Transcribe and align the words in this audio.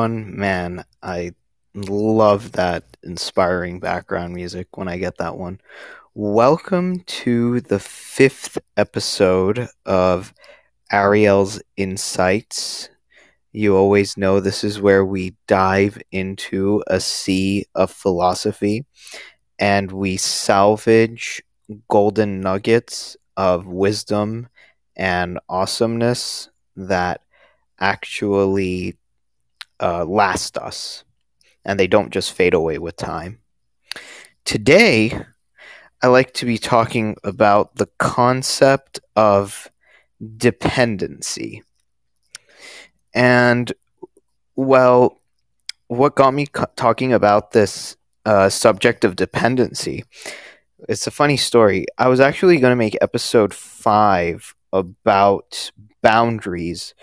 Everyone. 0.00 0.34
Man, 0.34 0.84
I 1.02 1.32
love 1.74 2.52
that 2.52 2.84
inspiring 3.02 3.80
background 3.80 4.32
music 4.32 4.78
when 4.78 4.88
I 4.88 4.96
get 4.96 5.18
that 5.18 5.36
one. 5.36 5.60
Welcome 6.14 7.00
to 7.00 7.60
the 7.60 7.80
fifth 7.80 8.56
episode 8.78 9.68
of 9.84 10.32
Ariel's 10.90 11.60
Insights. 11.76 12.88
You 13.52 13.76
always 13.76 14.16
know 14.16 14.40
this 14.40 14.64
is 14.64 14.80
where 14.80 15.04
we 15.04 15.36
dive 15.46 16.00
into 16.10 16.82
a 16.86 16.98
sea 16.98 17.66
of 17.74 17.90
philosophy 17.90 18.86
and 19.58 19.92
we 19.92 20.16
salvage 20.16 21.42
golden 21.88 22.40
nuggets 22.40 23.18
of 23.36 23.66
wisdom 23.66 24.48
and 24.96 25.38
awesomeness 25.50 26.48
that 26.74 27.20
actually 27.78 28.96
uh, 29.80 30.04
last 30.04 30.58
us 30.58 31.04
and 31.64 31.78
they 31.78 31.86
don't 31.86 32.12
just 32.12 32.32
fade 32.32 32.54
away 32.54 32.78
with 32.78 32.96
time. 32.96 33.40
Today, 34.44 35.18
I 36.02 36.06
like 36.06 36.32
to 36.34 36.46
be 36.46 36.58
talking 36.58 37.16
about 37.24 37.76
the 37.76 37.88
concept 37.98 39.00
of 39.16 39.68
dependency. 40.36 41.62
And, 43.12 43.72
well, 44.56 45.20
what 45.88 46.14
got 46.14 46.32
me 46.32 46.46
co- 46.46 46.66
talking 46.76 47.12
about 47.12 47.52
this 47.52 47.96
uh, 48.24 48.48
subject 48.48 49.04
of 49.04 49.16
dependency? 49.16 50.04
It's 50.88 51.06
a 51.06 51.10
funny 51.10 51.36
story. 51.36 51.86
I 51.98 52.08
was 52.08 52.20
actually 52.20 52.58
going 52.58 52.72
to 52.72 52.76
make 52.76 52.96
episode 53.02 53.52
five 53.52 54.54
about 54.72 55.70
boundaries 56.02 56.94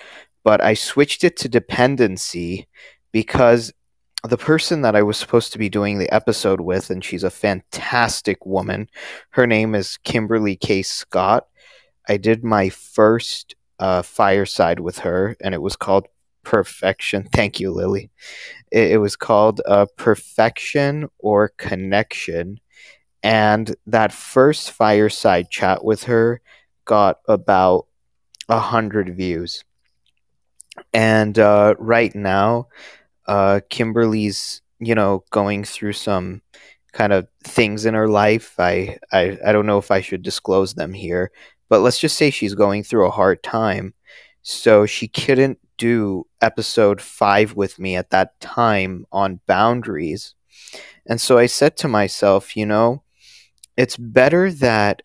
but 0.47 0.63
I 0.63 0.75
switched 0.75 1.25
it 1.25 1.35
to 1.39 1.49
dependency 1.49 2.69
because 3.11 3.73
the 4.23 4.37
person 4.37 4.81
that 4.83 4.95
I 4.95 5.01
was 5.01 5.17
supposed 5.17 5.51
to 5.51 5.57
be 5.57 5.67
doing 5.67 5.97
the 5.97 6.09
episode 6.09 6.61
with, 6.61 6.89
and 6.89 7.03
she's 7.03 7.25
a 7.25 7.29
fantastic 7.29 8.45
woman. 8.45 8.89
Her 9.31 9.45
name 9.45 9.75
is 9.75 9.97
Kimberly 10.05 10.55
K. 10.55 10.83
Scott. 10.83 11.47
I 12.07 12.15
did 12.15 12.45
my 12.45 12.69
first 12.69 13.55
uh, 13.77 14.03
fireside 14.03 14.79
with 14.79 14.99
her, 14.99 15.35
and 15.41 15.53
it 15.53 15.61
was 15.61 15.75
called 15.75 16.07
Perfection. 16.43 17.27
Thank 17.33 17.59
you, 17.59 17.69
Lily. 17.73 18.09
It, 18.71 18.91
it 18.91 18.97
was 18.99 19.17
called 19.17 19.59
uh, 19.65 19.87
Perfection 19.97 21.09
or 21.19 21.49
Connection. 21.57 22.61
And 23.21 23.75
that 23.85 24.13
first 24.13 24.71
fireside 24.71 25.49
chat 25.49 25.83
with 25.83 26.03
her 26.03 26.39
got 26.85 27.17
about 27.27 27.87
a 28.47 28.59
hundred 28.59 29.13
views 29.13 29.65
and 30.93 31.37
uh, 31.39 31.75
right 31.79 32.13
now, 32.15 32.67
uh, 33.27 33.61
Kimberly's 33.69 34.61
you 34.79 34.95
know 34.95 35.23
going 35.31 35.63
through 35.63 35.93
some 35.93 36.41
kind 36.93 37.13
of 37.13 37.27
things 37.43 37.85
in 37.85 37.93
her 37.93 38.07
life. 38.07 38.59
I, 38.59 38.97
I 39.11 39.37
I 39.45 39.51
don't 39.51 39.65
know 39.65 39.77
if 39.77 39.91
I 39.91 40.01
should 40.01 40.23
disclose 40.23 40.73
them 40.73 40.93
here, 40.93 41.31
but 41.69 41.81
let's 41.81 41.99
just 41.99 42.17
say 42.17 42.29
she's 42.29 42.55
going 42.55 42.83
through 42.83 43.07
a 43.07 43.11
hard 43.11 43.43
time. 43.43 43.93
So 44.41 44.85
she 44.85 45.07
couldn't 45.07 45.59
do 45.77 46.25
episode 46.41 47.01
five 47.01 47.55
with 47.55 47.79
me 47.79 47.95
at 47.95 48.09
that 48.11 48.39
time 48.39 49.05
on 49.11 49.41
boundaries. 49.45 50.35
And 51.05 51.19
so 51.21 51.37
I 51.37 51.45
said 51.45 51.77
to 51.77 51.87
myself, 51.87 52.55
you 52.55 52.65
know, 52.65 53.03
it's 53.75 53.97
better 53.97 54.51
that 54.53 55.03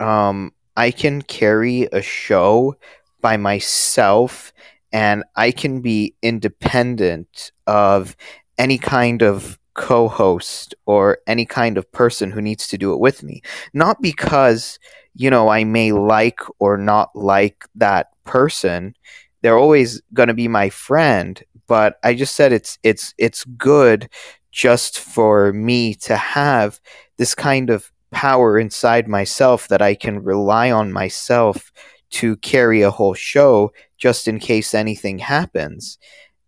um, 0.00 0.52
I 0.76 0.90
can 0.90 1.22
carry 1.22 1.82
a 1.92 2.02
show 2.02 2.76
by 3.20 3.36
myself 3.36 4.52
and 4.94 5.24
I 5.34 5.50
can 5.50 5.80
be 5.80 6.14
independent 6.22 7.50
of 7.66 8.16
any 8.58 8.78
kind 8.78 9.22
of 9.22 9.58
co 9.74 10.06
host 10.08 10.72
or 10.86 11.18
any 11.26 11.44
kind 11.44 11.76
of 11.76 11.90
person 11.90 12.30
who 12.30 12.40
needs 12.40 12.68
to 12.68 12.78
do 12.78 12.92
it 12.94 13.00
with 13.00 13.24
me. 13.24 13.42
Not 13.74 14.00
because, 14.00 14.78
you 15.16 15.30
know, 15.30 15.48
I 15.48 15.64
may 15.64 15.90
like 15.90 16.38
or 16.60 16.78
not 16.78 17.10
like 17.16 17.66
that 17.74 18.10
person. 18.24 18.94
They're 19.42 19.58
always 19.58 20.00
going 20.14 20.28
to 20.28 20.34
be 20.34 20.46
my 20.46 20.70
friend, 20.70 21.42
but 21.66 21.96
I 22.04 22.14
just 22.14 22.36
said 22.36 22.52
it's 22.52 22.78
it's 22.84 23.14
it's 23.18 23.44
good 23.44 24.08
just 24.52 25.00
for 25.00 25.52
me 25.52 25.94
to 25.94 26.16
have 26.16 26.80
this 27.16 27.34
kind 27.34 27.68
of 27.68 27.90
power 28.12 28.60
inside 28.60 29.08
myself 29.08 29.66
that 29.68 29.82
I 29.82 29.96
can 29.96 30.22
rely 30.22 30.70
on 30.70 30.92
myself 30.92 31.72
to 32.10 32.36
carry 32.36 32.80
a 32.82 32.92
whole 32.92 33.14
show 33.14 33.72
just 34.04 34.28
in 34.28 34.38
case 34.38 34.74
anything 34.74 35.18
happens. 35.18 35.96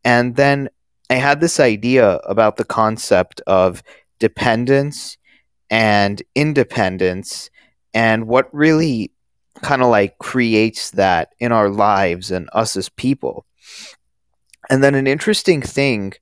And 0.05 0.37
then 0.37 0.69
I 1.09 1.15
had 1.15 1.41
this 1.41 1.59
idea 1.59 2.17
about 2.17 2.59
the 2.59 2.67
concept 2.67 3.41
of 3.47 3.83
dependence 4.19 5.17
and 5.71 6.23
independence 6.35 7.49
and 7.95 8.27
what 8.27 8.53
really 8.53 9.11
kind 9.63 9.81
of 9.81 9.89
like 9.89 10.19
creates 10.19 10.91
that 10.91 11.31
in 11.41 11.51
our 11.51 11.71
lives 11.71 12.31
and 12.31 12.51
us 12.53 12.77
as 12.77 12.91
people. 12.91 13.47
And 14.69 14.85
then 14.85 14.95
an 14.95 15.07
interesting 15.07 15.63
thing, 15.63 16.13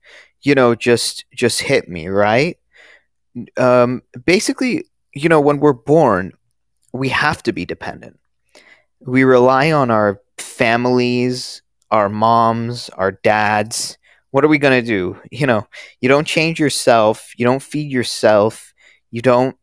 you 0.41 0.55
know, 0.55 0.73
just 0.73 1.25
just 1.35 1.59
hit 1.59 1.89
me, 1.89 2.07
right? 2.07 2.55
Um, 3.57 4.03
basically, 4.25 4.85
you 5.13 5.27
know, 5.27 5.41
when 5.41 5.59
we're 5.59 5.73
born, 5.73 6.31
we 6.93 7.09
have 7.09 7.43
to 7.43 7.51
be 7.51 7.65
dependent 7.65 8.21
we 9.05 9.23
rely 9.23 9.71
on 9.71 9.91
our 9.91 10.21
families, 10.37 11.61
our 11.91 12.09
moms, 12.09 12.89
our 12.89 13.11
dads. 13.11 13.97
What 14.31 14.43
are 14.43 14.49
we 14.49 14.57
going 14.57 14.81
to 14.81 14.87
do? 14.87 15.19
You 15.31 15.47
know, 15.47 15.67
you 16.01 16.09
don't 16.09 16.27
change 16.27 16.59
yourself, 16.59 17.31
you 17.37 17.45
don't 17.45 17.63
feed 17.63 17.91
yourself, 17.91 18.73
you 19.11 19.21
don't 19.21 19.55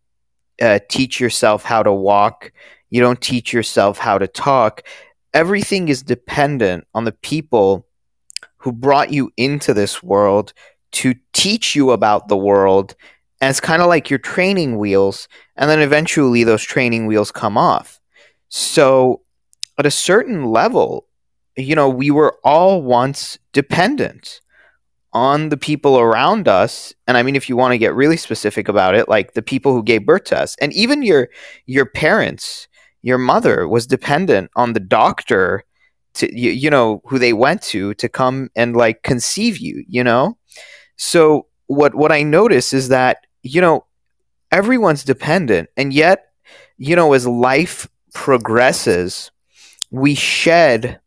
uh, 0.60 0.78
teach 0.88 1.20
yourself 1.20 1.64
how 1.64 1.82
to 1.82 1.92
walk, 1.92 2.52
you 2.90 3.00
don't 3.00 3.20
teach 3.20 3.52
yourself 3.52 3.98
how 3.98 4.18
to 4.18 4.26
talk. 4.26 4.82
Everything 5.34 5.88
is 5.88 6.02
dependent 6.02 6.86
on 6.94 7.04
the 7.04 7.12
people 7.12 7.86
who 8.58 8.72
brought 8.72 9.12
you 9.12 9.30
into 9.36 9.74
this 9.74 10.02
world 10.02 10.52
to 10.92 11.14
teach 11.32 11.74
you 11.74 11.90
about 11.90 12.28
the 12.28 12.36
world. 12.36 12.94
And 13.40 13.50
it's 13.50 13.60
kind 13.60 13.82
of 13.82 13.88
like 13.88 14.08
your 14.08 14.20
training 14.20 14.78
wheels, 14.78 15.26
and 15.56 15.68
then 15.68 15.80
eventually 15.80 16.44
those 16.44 16.62
training 16.62 17.06
wheels 17.06 17.32
come 17.32 17.58
off. 17.58 18.00
So 18.48 19.22
at 19.78 19.86
a 19.86 19.90
certain 19.90 20.44
level, 20.44 21.06
you 21.56 21.74
know, 21.74 21.88
we 21.88 22.10
were 22.10 22.38
all 22.44 22.82
once 22.82 23.38
dependent 23.52 24.40
on 25.12 25.50
the 25.50 25.56
people 25.56 25.98
around 25.98 26.48
us. 26.48 26.94
And 27.06 27.16
I 27.16 27.22
mean, 27.22 27.36
if 27.36 27.48
you 27.48 27.56
want 27.56 27.72
to 27.72 27.78
get 27.78 27.94
really 27.94 28.16
specific 28.16 28.68
about 28.68 28.94
it, 28.94 29.08
like 29.08 29.34
the 29.34 29.42
people 29.42 29.74
who 29.74 29.82
gave 29.82 30.06
birth 30.06 30.24
to 30.24 30.40
us, 30.40 30.56
and 30.60 30.72
even 30.72 31.02
your 31.02 31.28
your 31.66 31.86
parents, 31.86 32.68
your 33.02 33.18
mother 33.18 33.68
was 33.68 33.86
dependent 33.86 34.50
on 34.56 34.72
the 34.72 34.80
doctor 34.80 35.64
to 36.14 36.38
you, 36.38 36.50
you 36.50 36.70
know 36.70 37.02
who 37.06 37.18
they 37.18 37.32
went 37.32 37.62
to 37.62 37.94
to 37.94 38.08
come 38.08 38.50
and 38.56 38.76
like 38.76 39.02
conceive 39.02 39.58
you. 39.58 39.84
You 39.88 40.04
know, 40.04 40.38
so 40.96 41.46
what 41.66 41.94
what 41.94 42.12
I 42.12 42.22
notice 42.22 42.72
is 42.72 42.88
that 42.88 43.26
you 43.42 43.60
know 43.60 43.84
everyone's 44.50 45.04
dependent, 45.04 45.68
and 45.76 45.92
yet 45.92 46.28
you 46.78 46.96
know 46.96 47.12
as 47.12 47.26
life 47.26 47.86
progresses 48.14 49.31
we 49.92 50.14
shed 50.14 50.98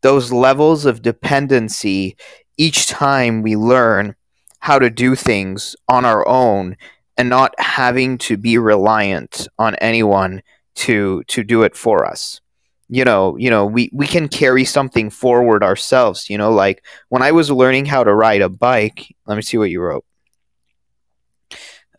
those 0.00 0.32
levels 0.32 0.86
of 0.86 1.02
dependency 1.02 2.16
each 2.56 2.86
time 2.86 3.42
we 3.42 3.54
learn 3.54 4.14
how 4.60 4.78
to 4.78 4.90
do 4.90 5.14
things 5.14 5.76
on 5.88 6.04
our 6.04 6.26
own 6.26 6.76
and 7.16 7.28
not 7.28 7.54
having 7.60 8.16
to 8.16 8.36
be 8.36 8.56
reliant 8.56 9.46
on 9.58 9.74
anyone 9.76 10.42
to 10.74 11.22
to 11.24 11.44
do 11.44 11.62
it 11.62 11.76
for 11.76 12.06
us. 12.06 12.40
You 12.88 13.04
know 13.04 13.36
you 13.36 13.50
know 13.50 13.66
we 13.66 13.90
we 13.92 14.06
can 14.06 14.26
carry 14.28 14.64
something 14.64 15.10
forward 15.10 15.62
ourselves 15.62 16.28
you 16.28 16.36
know 16.36 16.50
like 16.50 16.84
when 17.08 17.22
i 17.22 17.30
was 17.30 17.48
learning 17.48 17.86
how 17.86 18.02
to 18.02 18.12
ride 18.12 18.40
a 18.42 18.48
bike 18.48 19.14
let 19.26 19.36
me 19.36 19.42
see 19.42 19.56
what 19.58 19.70
you 19.70 19.80
wrote 19.80 20.04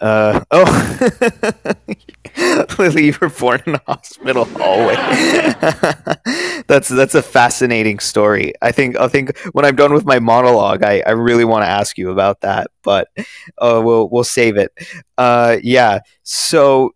uh, 0.02 0.44
oh, 0.50 1.00
Lily, 2.80 3.06
you 3.06 3.14
were 3.22 3.30
born 3.30 3.62
in 3.68 3.76
a 3.76 3.82
hospital 3.86 4.46
hallway. 4.46 4.96
that's 6.68 6.90
that's 6.90 7.14
a 7.14 7.22
fascinating 7.22 8.00
story. 8.00 8.54
I 8.62 8.72
think 8.72 9.00
I 9.00 9.08
think 9.08 9.38
when 9.54 9.64
I'm 9.64 9.76
done 9.76 9.94
with 9.94 10.06
my 10.06 10.20
monologue, 10.20 10.84
I, 10.84 11.04
I 11.06 11.12
really 11.12 11.46
want 11.46 11.64
to 11.64 11.70
ask 11.70 11.98
you 11.98 12.10
about 12.10 12.42
that, 12.42 12.72
but 12.84 13.10
uh, 13.60 13.82
we'll 13.84 14.10
we'll 14.10 14.24
save 14.24 14.58
it. 14.58 14.72
Uh, 15.18 15.58
yeah. 15.62 16.00
So 16.24 16.96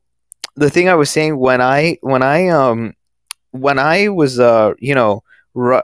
the 0.55 0.69
thing 0.71 0.89
I 0.89 0.95
was 0.95 1.11
saying 1.11 1.37
when 1.37 1.61
I 1.61 1.97
when 2.01 2.23
I 2.23 2.47
um 2.47 2.93
when 3.51 3.77
I 3.77 4.09
was 4.09 4.39
uh 4.39 4.73
you 4.79 4.95
know 4.95 5.23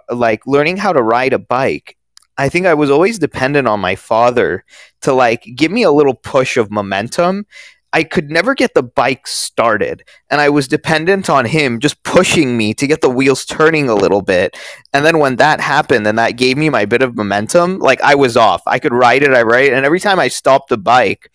like 0.10 0.46
learning 0.48 0.78
how 0.78 0.92
to 0.92 1.02
ride 1.02 1.34
a 1.34 1.40
bike, 1.40 1.98
I 2.42 2.50
think 2.50 2.66
I 2.66 2.74
was 2.74 2.90
always 2.90 3.20
dependent 3.20 3.68
on 3.68 3.80
my 3.80 3.96
father 3.96 4.66
to 5.02 5.14
like 5.14 5.44
give 5.56 5.72
me 5.72 5.84
a 5.84 5.92
little 5.92 6.16
push 6.16 6.58
of 6.58 6.72
momentum. 6.72 7.46
I 7.94 8.04
could 8.04 8.32
never 8.32 8.56
get 8.56 8.74
the 8.74 8.82
bike 8.82 9.28
started. 9.28 10.04
And 10.32 10.42
I 10.42 10.50
was 10.50 10.68
dependent 10.68 11.30
on 11.30 11.46
him 11.46 11.80
just 11.80 12.02
pushing 12.02 12.58
me 12.58 12.74
to 12.74 12.88
get 12.88 13.02
the 13.02 13.12
wheels 13.12 13.46
turning 13.46 13.90
a 13.90 13.94
little 13.94 14.24
bit. 14.24 14.58
And 14.92 15.06
then 15.06 15.20
when 15.20 15.36
that 15.36 15.62
happened 15.62 16.08
and 16.08 16.18
that 16.18 16.36
gave 16.36 16.58
me 16.58 16.72
my 16.72 16.86
bit 16.86 17.04
of 17.04 17.16
momentum, 17.16 17.78
like 17.78 18.02
I 18.02 18.16
was 18.16 18.36
off. 18.36 18.64
I 18.66 18.80
could 18.80 18.94
ride 18.94 19.22
it, 19.22 19.36
I 19.36 19.44
ride 19.44 19.66
it. 19.66 19.74
And 19.74 19.86
every 19.86 20.00
time 20.00 20.20
I 20.20 20.28
stopped 20.28 20.70
the 20.70 20.80
bike, 20.80 21.30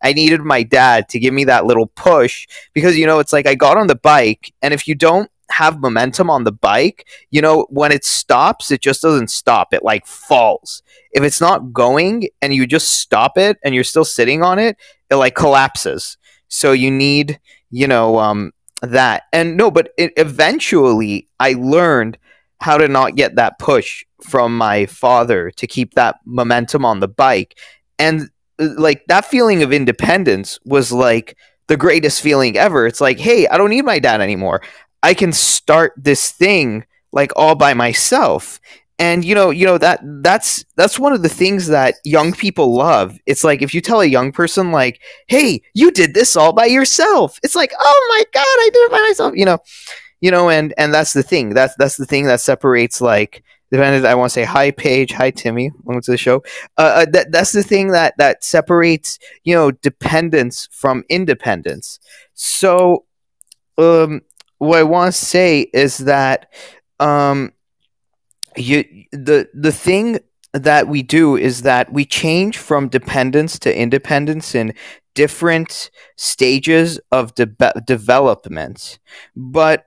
I 0.00 0.12
needed 0.12 0.42
my 0.42 0.62
dad 0.62 1.08
to 1.08 1.18
give 1.18 1.34
me 1.34 1.42
that 1.44 1.66
little 1.66 1.86
push 1.86 2.46
because, 2.72 2.96
you 2.96 3.06
know, 3.06 3.18
it's 3.18 3.32
like 3.32 3.48
I 3.48 3.56
got 3.56 3.78
on 3.78 3.88
the 3.88 3.96
bike. 3.96 4.52
And 4.62 4.72
if 4.72 4.86
you 4.86 4.94
don't 4.94 5.28
have 5.52 5.80
momentum 5.80 6.30
on 6.30 6.44
the 6.44 6.52
bike, 6.52 7.06
you 7.30 7.40
know, 7.40 7.66
when 7.70 7.92
it 7.92 8.04
stops, 8.04 8.70
it 8.70 8.80
just 8.80 9.02
doesn't 9.02 9.30
stop. 9.30 9.72
It 9.72 9.84
like 9.84 10.06
falls. 10.06 10.82
If 11.12 11.22
it's 11.22 11.40
not 11.40 11.72
going 11.72 12.28
and 12.40 12.54
you 12.54 12.66
just 12.66 13.00
stop 13.00 13.38
it 13.38 13.58
and 13.62 13.74
you're 13.74 13.84
still 13.84 14.04
sitting 14.04 14.42
on 14.42 14.58
it, 14.58 14.76
it 15.10 15.16
like 15.16 15.34
collapses. 15.34 16.16
So 16.48 16.72
you 16.72 16.90
need, 16.90 17.38
you 17.70 17.86
know, 17.86 18.18
um, 18.18 18.52
that. 18.82 19.24
And 19.32 19.56
no, 19.56 19.70
but 19.70 19.92
it, 19.96 20.12
eventually 20.16 21.28
I 21.38 21.54
learned 21.54 22.18
how 22.60 22.78
to 22.78 22.88
not 22.88 23.16
get 23.16 23.36
that 23.36 23.58
push 23.58 24.04
from 24.22 24.56
my 24.56 24.86
father 24.86 25.50
to 25.50 25.66
keep 25.66 25.94
that 25.94 26.16
momentum 26.24 26.84
on 26.84 27.00
the 27.00 27.08
bike. 27.08 27.58
And 27.98 28.30
uh, 28.58 28.68
like 28.76 29.04
that 29.08 29.24
feeling 29.24 29.62
of 29.62 29.72
independence 29.72 30.58
was 30.64 30.92
like 30.92 31.36
the 31.66 31.76
greatest 31.76 32.20
feeling 32.22 32.56
ever. 32.56 32.86
It's 32.86 33.00
like, 33.00 33.18
hey, 33.18 33.46
I 33.48 33.58
don't 33.58 33.70
need 33.70 33.84
my 33.84 33.98
dad 33.98 34.20
anymore. 34.20 34.62
I 35.02 35.14
can 35.14 35.32
start 35.32 35.92
this 35.96 36.30
thing 36.30 36.84
like 37.12 37.32
all 37.36 37.54
by 37.54 37.74
myself. 37.74 38.60
And 38.98 39.24
you 39.24 39.34
know, 39.34 39.50
you 39.50 39.66
know 39.66 39.78
that 39.78 40.00
that's 40.22 40.64
that's 40.76 40.98
one 40.98 41.12
of 41.12 41.22
the 41.22 41.28
things 41.28 41.66
that 41.68 41.94
young 42.04 42.32
people 42.32 42.74
love. 42.74 43.18
It's 43.26 43.42
like 43.42 43.60
if 43.60 43.74
you 43.74 43.80
tell 43.80 44.00
a 44.00 44.06
young 44.06 44.30
person 44.30 44.70
like, 44.70 45.00
"Hey, 45.26 45.62
you 45.74 45.90
did 45.90 46.14
this 46.14 46.36
all 46.36 46.52
by 46.52 46.66
yourself." 46.66 47.38
It's 47.42 47.56
like, 47.56 47.72
"Oh 47.78 48.06
my 48.10 48.22
god, 48.32 48.42
I 48.44 48.70
did 48.72 48.78
it 48.78 48.90
by 48.92 49.00
myself." 49.00 49.32
You 49.34 49.46
know, 49.46 49.58
you 50.20 50.30
know, 50.30 50.50
and 50.50 50.72
and 50.78 50.94
that's 50.94 51.14
the 51.14 51.22
thing. 51.22 51.50
That's 51.50 51.74
that's 51.76 51.96
the 51.96 52.06
thing 52.06 52.26
that 52.26 52.40
separates 52.40 53.00
like 53.00 53.42
dependent. 53.72 54.06
I 54.06 54.14
want 54.14 54.30
to 54.30 54.34
say 54.34 54.44
hi, 54.44 54.70
Paige. 54.70 55.12
Hi, 55.12 55.30
Timmy. 55.30 55.72
Welcome 55.82 56.02
to 56.02 56.10
the 56.12 56.16
show. 56.16 56.44
Uh, 56.78 57.02
uh, 57.02 57.06
that 57.10 57.32
that's 57.32 57.52
the 57.52 57.64
thing 57.64 57.88
that 57.88 58.14
that 58.18 58.44
separates 58.44 59.18
you 59.42 59.54
know 59.54 59.72
dependence 59.72 60.68
from 60.70 61.02
independence. 61.08 61.98
So, 62.34 63.04
um, 63.78 64.20
what 64.62 64.78
I 64.78 64.84
want 64.84 65.12
to 65.12 65.18
say 65.18 65.62
is 65.74 65.98
that 65.98 66.52
um, 67.00 67.52
you 68.56 68.84
the 69.10 69.48
the 69.52 69.72
thing 69.72 70.20
that 70.52 70.86
we 70.86 71.02
do 71.02 71.36
is 71.36 71.62
that 71.62 71.92
we 71.92 72.04
change 72.04 72.58
from 72.58 72.88
dependence 72.88 73.58
to 73.60 73.76
independence 73.76 74.54
in 74.54 74.74
different 75.14 75.90
stages 76.16 77.00
of 77.10 77.34
de- 77.34 77.72
development. 77.84 78.98
But 79.34 79.86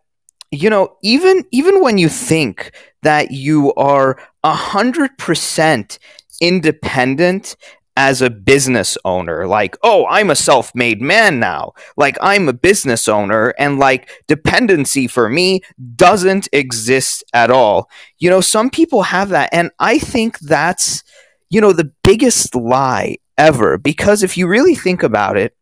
you 0.51 0.69
know, 0.69 0.97
even 1.01 1.45
even 1.51 1.81
when 1.81 1.97
you 1.97 2.09
think 2.09 2.71
that 3.01 3.31
you 3.31 3.73
are 3.75 4.19
a 4.43 4.53
hundred 4.53 5.17
percent 5.17 5.99
independent 6.41 7.55
as 7.97 8.21
a 8.21 8.29
business 8.29 8.97
owner 9.05 9.47
like 9.47 9.77
oh 9.83 10.05
i'm 10.07 10.29
a 10.29 10.35
self-made 10.35 11.01
man 11.01 11.39
now. 11.39 11.71
Like 11.97 12.17
i'm 12.21 12.49
a 12.49 12.53
business 12.53 13.07
owner 13.07 13.53
and 13.57 13.79
like 13.79 14.09
dependency 14.27 15.07
for 15.07 15.29
me 15.29 15.61
doesn't 15.95 16.49
exist 16.51 17.23
at 17.33 17.51
all. 17.51 17.89
You 18.17 18.29
know 18.29 18.41
some 18.41 18.69
people 18.69 19.03
have 19.03 19.29
that 19.29 19.49
and 19.53 19.71
i 19.79 19.99
think 19.99 20.39
that's 20.39 21.03
you 21.49 21.61
know 21.61 21.73
the 21.73 21.91
biggest 22.03 22.55
lie 22.55 23.17
ever 23.37 23.77
because 23.77 24.23
if 24.23 24.37
you 24.37 24.47
really 24.47 24.75
think 24.75 25.03
about 25.03 25.37
it 25.37 25.55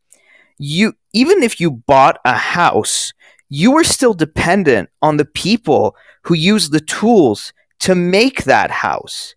you 0.57 0.93
even 1.13 1.43
if 1.43 1.59
you 1.59 1.71
bought 1.71 2.19
a 2.25 2.37
house 2.37 3.13
you 3.49 3.77
are 3.77 3.83
still 3.83 4.15
dependent 4.15 4.89
on 5.01 5.17
the 5.17 5.25
people 5.25 5.95
who 6.23 6.33
use 6.33 6.69
the 6.69 6.79
tools 6.79 7.53
to 7.79 7.93
make 7.93 8.45
that 8.45 8.71
house. 8.71 9.35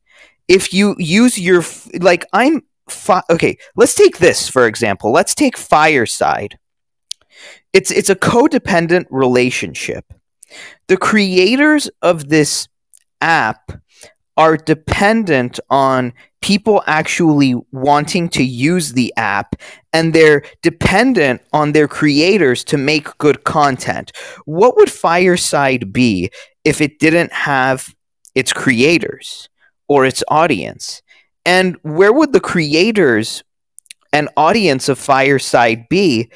If 0.48 0.72
you 0.72 0.94
use 0.98 1.38
your 1.38 1.62
like 2.00 2.24
i'm 2.32 2.62
fi- 2.88 3.22
okay, 3.30 3.58
let's 3.76 3.94
take 3.94 4.18
this 4.18 4.48
for 4.48 4.66
example. 4.66 5.12
Let's 5.12 5.34
take 5.34 5.56
Fireside. 5.56 6.58
It's 7.72 7.90
it's 7.90 8.10
a 8.10 8.16
codependent 8.16 9.06
relationship. 9.10 10.12
The 10.88 10.96
creators 10.96 11.90
of 12.02 12.28
this 12.28 12.68
app 13.20 13.72
are 14.36 14.56
dependent 14.56 15.58
on 15.70 16.12
people 16.42 16.82
actually 16.86 17.54
wanting 17.72 18.28
to 18.28 18.44
use 18.44 18.92
the 18.92 19.12
app 19.16 19.56
and 19.92 20.12
they're 20.12 20.42
dependent 20.62 21.40
on 21.52 21.72
their 21.72 21.88
creators 21.88 22.62
to 22.62 22.76
make 22.76 23.18
good 23.18 23.44
content. 23.44 24.12
What 24.44 24.76
would 24.76 24.90
Fireside 24.90 25.92
be 25.92 26.30
if 26.64 26.80
it 26.80 26.98
didn't 26.98 27.32
have 27.32 27.94
its 28.34 28.52
creators 28.52 29.48
or 29.88 30.04
its 30.04 30.22
audience? 30.28 31.02
And 31.46 31.76
where 31.82 32.12
would 32.12 32.32
the 32.32 32.40
creators 32.40 33.44
and 34.12 34.28
audience 34.36 34.88
of 34.88 34.98
Fireside 34.98 35.88
be 35.88 36.28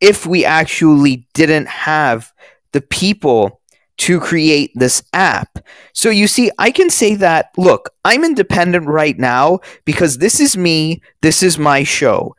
if 0.00 0.26
we 0.26 0.44
actually 0.44 1.26
didn't 1.32 1.66
have 1.68 2.32
the 2.72 2.82
people 2.82 3.60
to 3.98 4.20
create 4.20 4.70
this 4.74 5.02
app? 5.14 5.60
So 5.94 6.10
you 6.10 6.26
see, 6.26 6.50
I 6.58 6.70
can 6.70 6.90
say 6.90 7.14
that, 7.16 7.50
look, 7.56 7.88
I'm 8.04 8.22
independent 8.22 8.86
right 8.86 9.18
now 9.18 9.60
because 9.86 10.18
this 10.18 10.38
is 10.40 10.58
me, 10.58 11.02
this 11.22 11.42
is 11.42 11.58
my 11.58 11.82
show. 11.82 12.36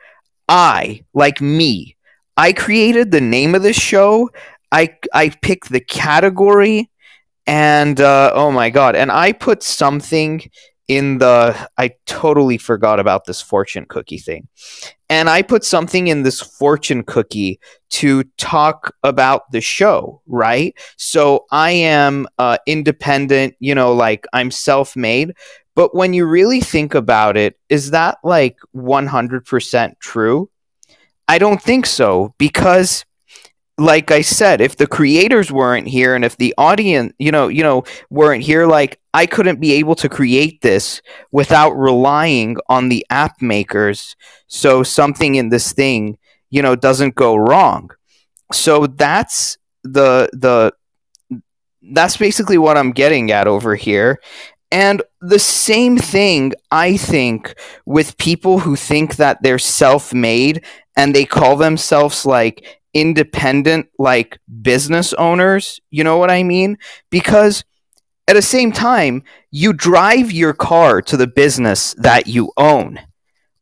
I, 0.47 1.03
like 1.15 1.41
me, 1.41 1.97
I 2.37 2.53
created 2.53 3.09
the 3.09 3.21
name 3.21 3.55
of 3.55 3.63
this 3.63 3.77
show. 3.77 4.29
I 4.71 4.95
I 5.13 5.29
picked 5.29 5.69
the 5.69 5.81
category 5.81 6.91
and 7.47 7.99
uh, 7.99 8.31
oh 8.33 8.51
my 8.51 8.69
god 8.69 8.95
and 8.95 9.11
i 9.11 9.31
put 9.31 9.63
something 9.63 10.41
in 10.91 11.19
the 11.19 11.55
I 11.77 11.91
totally 12.05 12.57
forgot 12.57 12.99
about 12.99 13.23
this 13.23 13.41
fortune 13.41 13.85
cookie 13.85 14.17
thing. 14.17 14.49
And 15.09 15.29
I 15.29 15.41
put 15.41 15.63
something 15.63 16.07
in 16.07 16.23
this 16.23 16.41
fortune 16.41 17.03
cookie 17.03 17.61
to 17.91 18.25
talk 18.37 18.93
about 19.01 19.49
the 19.51 19.61
show, 19.61 20.21
right? 20.27 20.77
So 20.97 21.45
I 21.49 21.71
am 21.71 22.27
uh, 22.37 22.57
independent, 22.67 23.55
you 23.59 23.73
know, 23.73 23.93
like 23.93 24.25
I'm 24.33 24.51
self 24.51 24.97
made. 24.97 25.33
But 25.75 25.95
when 25.95 26.13
you 26.13 26.25
really 26.25 26.59
think 26.59 26.93
about 26.93 27.37
it, 27.37 27.57
is 27.69 27.91
that 27.91 28.17
like 28.21 28.57
100% 28.75 29.93
true? 30.01 30.49
I 31.29 31.37
don't 31.37 31.61
think 31.61 31.85
so 31.85 32.35
because 32.37 33.05
like 33.81 34.11
I 34.11 34.21
said, 34.21 34.61
if 34.61 34.77
the 34.77 34.85
creators 34.85 35.51
weren't 35.51 35.87
here 35.87 36.13
and 36.13 36.23
if 36.23 36.37
the 36.37 36.53
audience, 36.57 37.13
you 37.17 37.31
know, 37.31 37.47
you 37.47 37.63
know, 37.63 37.83
weren't 38.09 38.43
here, 38.43 38.67
like 38.67 38.99
I 39.13 39.25
couldn't 39.25 39.59
be 39.59 39.73
able 39.73 39.95
to 39.95 40.09
create 40.09 40.61
this 40.61 41.01
without 41.31 41.71
relying 41.71 42.57
on 42.69 42.89
the 42.89 43.05
app 43.09 43.41
makers. 43.41 44.15
So 44.47 44.83
something 44.83 45.35
in 45.35 45.49
this 45.49 45.73
thing, 45.73 46.17
you 46.51 46.61
know, 46.61 46.75
doesn't 46.75 47.15
go 47.15 47.35
wrong. 47.35 47.89
So 48.53 48.85
that's 48.85 49.57
the 49.83 50.29
the 50.33 50.73
that's 51.81 52.17
basically 52.17 52.59
what 52.59 52.77
I'm 52.77 52.91
getting 52.91 53.31
at 53.31 53.47
over 53.47 53.75
here. 53.75 54.19
And 54.71 55.01
the 55.19 55.39
same 55.39 55.97
thing, 55.97 56.53
I 56.69 56.95
think, 56.95 57.55
with 57.85 58.17
people 58.17 58.59
who 58.59 58.75
think 58.75 59.15
that 59.15 59.41
they're 59.41 59.59
self 59.59 60.13
made 60.13 60.63
and 60.95 61.15
they 61.15 61.25
call 61.25 61.57
themselves 61.57 62.25
like 62.25 62.80
independent 62.93 63.87
like 63.97 64.39
business 64.61 65.13
owners. 65.13 65.79
You 65.89 66.03
know 66.03 66.17
what 66.17 66.31
I 66.31 66.43
mean? 66.43 66.77
Because 67.09 67.63
at 68.27 68.33
the 68.33 68.41
same 68.41 68.71
time, 68.71 69.23
you 69.51 69.73
drive 69.73 70.31
your 70.31 70.53
car 70.53 71.01
to 71.03 71.17
the 71.17 71.27
business 71.27 71.93
that 71.95 72.27
you 72.27 72.51
own. 72.57 72.99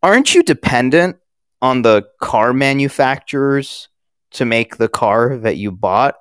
Aren't 0.04 0.36
you 0.36 0.44
dependent 0.44 1.18
on 1.62 1.82
the 1.82 2.08
car 2.22 2.54
manufacturers 2.54 3.90
to 4.32 4.46
make 4.46 4.78
the 4.78 4.88
car 4.88 5.38
that 5.38 5.58
you 5.58 5.72
bought? 5.72 6.16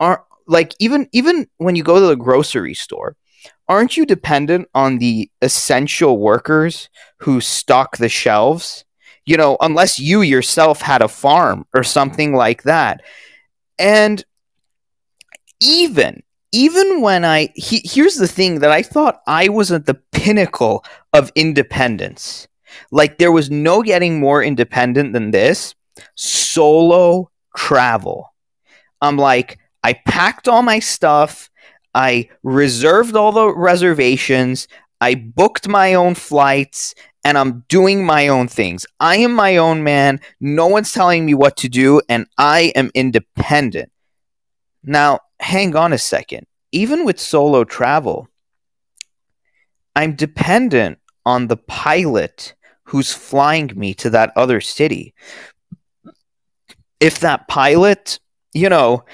Aren't 0.00 0.22
like 0.46 0.74
even 0.80 1.08
even 1.12 1.48
when 1.58 1.76
you 1.76 1.82
go 1.82 2.00
to 2.00 2.06
the 2.06 2.16
grocery 2.16 2.74
store, 2.74 3.16
aren't 3.68 3.96
you 3.96 4.04
dependent 4.04 4.68
on 4.74 4.98
the 4.98 5.30
essential 5.40 6.18
workers 6.18 6.88
who 7.18 7.40
stock 7.40 7.96
the 7.96 8.08
shelves? 8.08 8.84
You 9.24 9.36
know, 9.36 9.56
unless 9.60 9.98
you 9.98 10.22
yourself 10.22 10.80
had 10.80 11.02
a 11.02 11.08
farm 11.08 11.66
or 11.74 11.82
something 11.82 12.34
like 12.34 12.64
that. 12.64 13.02
And 13.78 14.24
even 15.60 16.22
even 16.52 17.00
when 17.00 17.24
I 17.24 17.48
he, 17.54 17.80
here's 17.84 18.16
the 18.16 18.28
thing 18.28 18.60
that 18.60 18.70
I 18.70 18.82
thought 18.82 19.22
I 19.26 19.48
was 19.48 19.72
at 19.72 19.86
the 19.86 19.94
pinnacle 20.12 20.84
of 21.12 21.32
independence. 21.34 22.46
Like 22.90 23.18
there 23.18 23.32
was 23.32 23.50
no 23.50 23.82
getting 23.82 24.20
more 24.20 24.42
independent 24.42 25.12
than 25.14 25.30
this. 25.30 25.74
Solo 26.14 27.30
travel. 27.56 28.34
I'm 29.00 29.16
like 29.16 29.58
I 29.82 29.94
packed 29.94 30.46
all 30.46 30.62
my 30.62 30.78
stuff. 30.78 31.50
I 31.94 32.28
reserved 32.42 33.16
all 33.16 33.32
the 33.32 33.54
reservations. 33.54 34.68
I 35.00 35.14
booked 35.14 35.68
my 35.68 35.94
own 35.94 36.14
flights 36.14 36.94
and 37.24 37.38
I'm 37.38 37.64
doing 37.68 38.04
my 38.04 38.28
own 38.28 38.48
things. 38.48 38.86
I 38.98 39.16
am 39.18 39.32
my 39.32 39.56
own 39.56 39.84
man. 39.84 40.20
No 40.40 40.66
one's 40.66 40.92
telling 40.92 41.24
me 41.24 41.34
what 41.34 41.56
to 41.58 41.68
do, 41.68 42.00
and 42.08 42.26
I 42.38 42.72
am 42.74 42.90
independent. 42.94 43.92
Now, 44.82 45.20
hang 45.40 45.76
on 45.76 45.92
a 45.92 45.98
second. 45.98 46.46
Even 46.72 47.04
with 47.04 47.20
solo 47.20 47.64
travel, 47.64 48.28
I'm 49.94 50.14
dependent 50.14 50.98
on 51.24 51.46
the 51.46 51.56
pilot 51.56 52.54
who's 52.84 53.12
flying 53.12 53.70
me 53.76 53.94
to 53.94 54.10
that 54.10 54.32
other 54.36 54.60
city. 54.60 55.14
If 56.98 57.20
that 57.20 57.48
pilot, 57.48 58.18
you 58.52 58.68
know, 58.68 59.04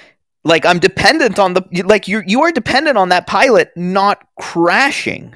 like 0.45 0.65
I'm 0.65 0.79
dependent 0.79 1.39
on 1.39 1.55
the 1.55 1.63
like 1.85 2.09
you 2.09 2.23
you 2.27 2.43
are 2.43 2.53
dependent 2.53 2.97
on 2.97 3.11
that 3.11 3.27
pilot 3.27 3.71
not 3.77 4.27
crashing. 4.41 5.35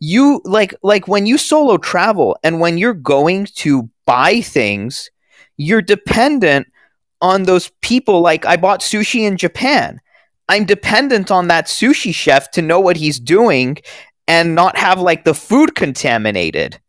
You 0.00 0.40
like 0.44 0.74
like 0.82 1.08
when 1.08 1.26
you 1.26 1.38
solo 1.38 1.76
travel 1.76 2.36
and 2.42 2.60
when 2.60 2.78
you're 2.78 2.94
going 2.94 3.46
to 3.56 3.88
buy 4.06 4.40
things, 4.40 5.10
you're 5.56 5.82
dependent 5.82 6.66
on 7.20 7.44
those 7.44 7.70
people 7.82 8.20
like 8.20 8.44
I 8.44 8.56
bought 8.56 8.80
sushi 8.80 9.20
in 9.26 9.36
Japan. 9.36 10.00
I'm 10.48 10.64
dependent 10.64 11.30
on 11.30 11.48
that 11.48 11.66
sushi 11.66 12.14
chef 12.14 12.50
to 12.52 12.62
know 12.62 12.80
what 12.80 12.96
he's 12.96 13.20
doing 13.20 13.78
and 14.26 14.54
not 14.54 14.76
have 14.76 15.00
like 15.00 15.24
the 15.24 15.34
food 15.34 15.74
contaminated. 15.74 16.80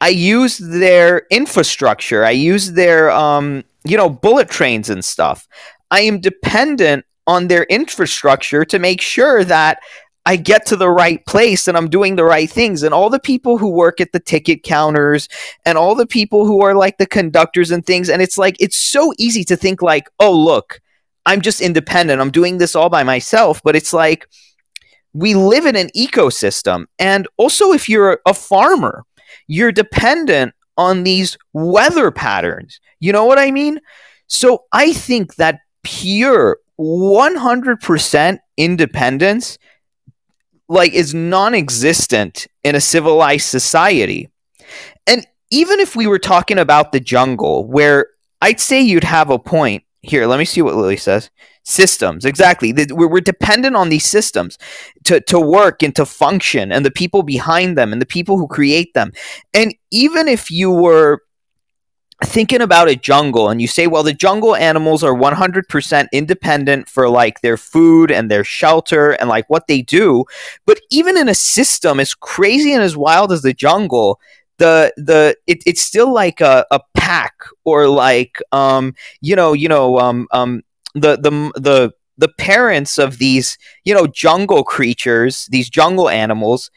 I 0.00 0.08
use 0.08 0.58
their 0.58 1.22
infrastructure. 1.30 2.24
I 2.24 2.32
use 2.32 2.72
their 2.72 3.10
um, 3.10 3.64
you 3.84 3.96
know, 3.96 4.10
bullet 4.10 4.50
trains 4.50 4.90
and 4.90 5.04
stuff. 5.04 5.46
I 5.90 6.00
am 6.02 6.20
dependent 6.20 7.04
on 7.26 7.48
their 7.48 7.64
infrastructure 7.64 8.64
to 8.64 8.78
make 8.78 9.00
sure 9.00 9.44
that 9.44 9.78
I 10.26 10.34
get 10.34 10.66
to 10.66 10.76
the 10.76 10.90
right 10.90 11.24
place 11.24 11.68
and 11.68 11.76
I'm 11.76 11.88
doing 11.88 12.16
the 12.16 12.24
right 12.24 12.50
things. 12.50 12.82
And 12.82 12.92
all 12.92 13.08
the 13.08 13.20
people 13.20 13.58
who 13.58 13.70
work 13.70 14.00
at 14.00 14.10
the 14.10 14.18
ticket 14.18 14.64
counters 14.64 15.28
and 15.64 15.78
all 15.78 15.94
the 15.94 16.06
people 16.06 16.44
who 16.44 16.62
are 16.62 16.74
like 16.74 16.98
the 16.98 17.06
conductors 17.06 17.70
and 17.70 17.86
things. 17.86 18.10
And 18.10 18.20
it's 18.20 18.36
like, 18.36 18.56
it's 18.58 18.76
so 18.76 19.12
easy 19.18 19.44
to 19.44 19.56
think, 19.56 19.82
like, 19.82 20.10
oh, 20.18 20.36
look, 20.36 20.80
I'm 21.26 21.40
just 21.40 21.60
independent. 21.60 22.20
I'm 22.20 22.32
doing 22.32 22.58
this 22.58 22.74
all 22.74 22.88
by 22.88 23.04
myself. 23.04 23.62
But 23.62 23.76
it's 23.76 23.92
like, 23.92 24.26
we 25.12 25.34
live 25.34 25.64
in 25.64 25.76
an 25.76 25.90
ecosystem. 25.96 26.86
And 26.98 27.28
also, 27.36 27.72
if 27.72 27.88
you're 27.88 28.20
a 28.26 28.34
farmer, 28.34 29.04
you're 29.46 29.72
dependent 29.72 30.54
on 30.76 31.04
these 31.04 31.38
weather 31.52 32.10
patterns. 32.10 32.80
You 32.98 33.12
know 33.12 33.24
what 33.24 33.38
I 33.38 33.52
mean? 33.52 33.80
So 34.26 34.64
I 34.72 34.92
think 34.92 35.36
that 35.36 35.60
pure 35.84 36.58
100% 36.80 38.38
independence 38.56 39.58
like 40.68 40.92
is 40.92 41.14
non-existent 41.14 42.46
in 42.64 42.74
a 42.74 42.80
civilized 42.80 43.46
society. 43.46 44.28
And 45.06 45.26
even 45.50 45.78
if 45.80 45.94
we 45.94 46.06
were 46.06 46.18
talking 46.18 46.58
about 46.58 46.92
the 46.92 47.00
jungle 47.00 47.66
where 47.66 48.08
I'd 48.42 48.60
say 48.60 48.80
you'd 48.80 49.04
have 49.04 49.30
a 49.30 49.38
point. 49.38 49.82
Here, 50.02 50.26
let 50.26 50.38
me 50.38 50.44
see 50.44 50.62
what 50.62 50.76
Lily 50.76 50.96
says. 50.96 51.30
Systems, 51.64 52.24
exactly. 52.24 52.72
We're 52.90 53.20
dependent 53.20 53.74
on 53.74 53.88
these 53.88 54.04
systems 54.04 54.56
to, 55.04 55.20
to 55.22 55.40
work 55.40 55.82
and 55.82 55.96
to 55.96 56.06
function, 56.06 56.70
and 56.70 56.86
the 56.86 56.92
people 56.92 57.24
behind 57.24 57.76
them, 57.76 57.92
and 57.92 58.00
the 58.00 58.06
people 58.06 58.38
who 58.38 58.46
create 58.46 58.94
them. 58.94 59.10
And 59.52 59.74
even 59.90 60.28
if 60.28 60.48
you 60.48 60.70
were 60.70 61.22
thinking 62.24 62.62
about 62.62 62.88
a 62.88 62.96
jungle 62.96 63.50
and 63.50 63.60
you 63.60 63.68
say 63.68 63.86
well 63.86 64.02
the 64.02 64.14
jungle 64.14 64.56
animals 64.56 65.04
are 65.04 65.14
100% 65.14 66.06
independent 66.12 66.88
for 66.88 67.08
like 67.10 67.42
their 67.42 67.58
food 67.58 68.10
and 68.10 68.30
their 68.30 68.44
shelter 68.44 69.10
and 69.12 69.28
like 69.28 69.48
what 69.50 69.66
they 69.66 69.82
do. 69.82 70.24
But 70.64 70.80
even 70.90 71.16
in 71.18 71.28
a 71.28 71.34
system 71.34 72.00
as 72.00 72.14
crazy 72.14 72.72
and 72.72 72.82
as 72.82 72.96
wild 72.96 73.32
as 73.32 73.42
the 73.42 73.52
jungle 73.52 74.18
the 74.58 74.92
the 74.96 75.36
it, 75.46 75.62
it's 75.66 75.82
still 75.82 76.12
like 76.12 76.40
a, 76.40 76.64
a 76.70 76.80
pack 76.94 77.34
or 77.64 77.88
like 77.88 78.40
um 78.52 78.94
you 79.20 79.36
know 79.36 79.52
you 79.52 79.68
know 79.68 79.98
um 79.98 80.26
um 80.32 80.62
the 80.94 81.16
the 81.16 81.30
the 81.60 81.92
the 82.18 82.28
parents 82.38 82.98
of 82.98 83.18
these 83.18 83.58
you 83.84 83.94
know 83.94 84.06
jungle 84.06 84.64
creatures 84.64 85.46
these 85.50 85.68
jungle 85.68 86.08
animals 86.08 86.70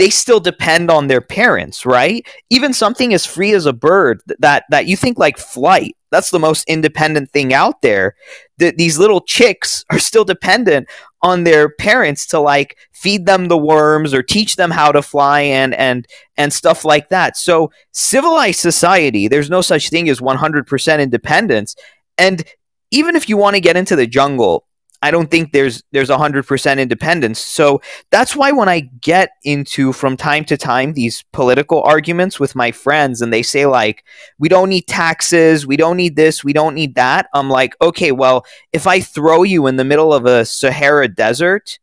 they 0.00 0.08
still 0.08 0.40
depend 0.40 0.90
on 0.90 1.08
their 1.08 1.20
parents, 1.20 1.84
right? 1.84 2.26
Even 2.48 2.72
something 2.72 3.12
as 3.12 3.26
free 3.26 3.52
as 3.52 3.66
a 3.66 3.72
bird 3.74 4.22
that 4.38 4.64
that 4.70 4.86
you 4.86 4.96
think 4.96 5.18
like 5.18 5.36
flight, 5.36 5.94
that's 6.10 6.30
the 6.30 6.38
most 6.38 6.66
independent 6.66 7.30
thing 7.32 7.52
out 7.52 7.82
there. 7.82 8.16
That 8.56 8.78
these 8.78 8.98
little 8.98 9.20
chicks 9.20 9.84
are 9.92 9.98
still 9.98 10.24
dependent 10.24 10.88
on 11.20 11.44
their 11.44 11.68
parents 11.68 12.26
to 12.28 12.40
like 12.40 12.78
feed 12.92 13.26
them 13.26 13.48
the 13.48 13.58
worms 13.58 14.14
or 14.14 14.22
teach 14.22 14.56
them 14.56 14.70
how 14.70 14.90
to 14.90 15.02
fly 15.02 15.42
and 15.42 15.74
and 15.74 16.06
and 16.38 16.50
stuff 16.50 16.82
like 16.82 17.10
that. 17.10 17.36
So 17.36 17.70
civilized 17.92 18.60
society, 18.60 19.28
there's 19.28 19.50
no 19.50 19.60
such 19.60 19.90
thing 19.90 20.08
as 20.08 20.20
100% 20.20 21.00
independence. 21.02 21.76
And 22.16 22.42
even 22.90 23.16
if 23.16 23.28
you 23.28 23.36
want 23.36 23.56
to 23.56 23.60
get 23.60 23.76
into 23.76 23.96
the 23.96 24.06
jungle, 24.06 24.64
I 25.02 25.10
don't 25.10 25.30
think 25.30 25.52
there's 25.52 25.82
there's 25.92 26.10
hundred 26.10 26.46
percent 26.46 26.78
independence. 26.78 27.38
So 27.38 27.80
that's 28.10 28.36
why 28.36 28.52
when 28.52 28.68
I 28.68 28.80
get 28.80 29.30
into 29.44 29.92
from 29.92 30.16
time 30.16 30.44
to 30.46 30.56
time 30.56 30.92
these 30.92 31.24
political 31.32 31.82
arguments 31.82 32.38
with 32.38 32.54
my 32.54 32.70
friends 32.70 33.22
and 33.22 33.32
they 33.32 33.42
say 33.42 33.64
like 33.66 34.04
we 34.38 34.48
don't 34.48 34.68
need 34.68 34.86
taxes, 34.86 35.66
we 35.66 35.76
don't 35.76 35.96
need 35.96 36.16
this, 36.16 36.44
we 36.44 36.52
don't 36.52 36.74
need 36.74 36.96
that, 36.96 37.28
I'm 37.32 37.48
like, 37.48 37.74
okay, 37.80 38.12
well, 38.12 38.44
if 38.72 38.86
I 38.86 39.00
throw 39.00 39.42
you 39.42 39.66
in 39.66 39.76
the 39.76 39.84
middle 39.84 40.12
of 40.12 40.26
a 40.26 40.44
Sahara 40.44 41.08
desert, 41.08 41.78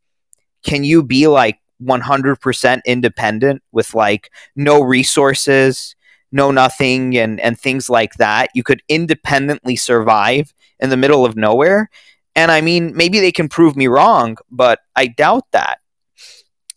can 0.63 0.83
you 0.83 1.01
be 1.03 1.27
like 1.27 1.59
100% 1.81 2.81
independent 2.85 3.63
with 3.71 3.95
like 3.95 4.31
no 4.55 4.81
resources, 4.81 5.95
no 6.31 6.51
nothing 6.51 7.17
and 7.17 7.39
and 7.39 7.59
things 7.59 7.89
like 7.89 8.13
that? 8.15 8.51
You 8.53 8.61
could 8.61 8.83
independently 8.87 9.75
survive 9.75 10.53
in 10.79 10.91
the 10.91 10.97
middle 10.97 11.25
of 11.25 11.35
nowhere 11.35 11.89
and 12.37 12.51
I 12.51 12.61
mean, 12.61 12.95
maybe 12.95 13.19
they 13.19 13.31
can 13.31 13.49
prove 13.49 13.75
me 13.75 13.87
wrong, 13.87 14.37
but 14.51 14.79
I 14.95 15.07
doubt 15.07 15.45
that. 15.53 15.79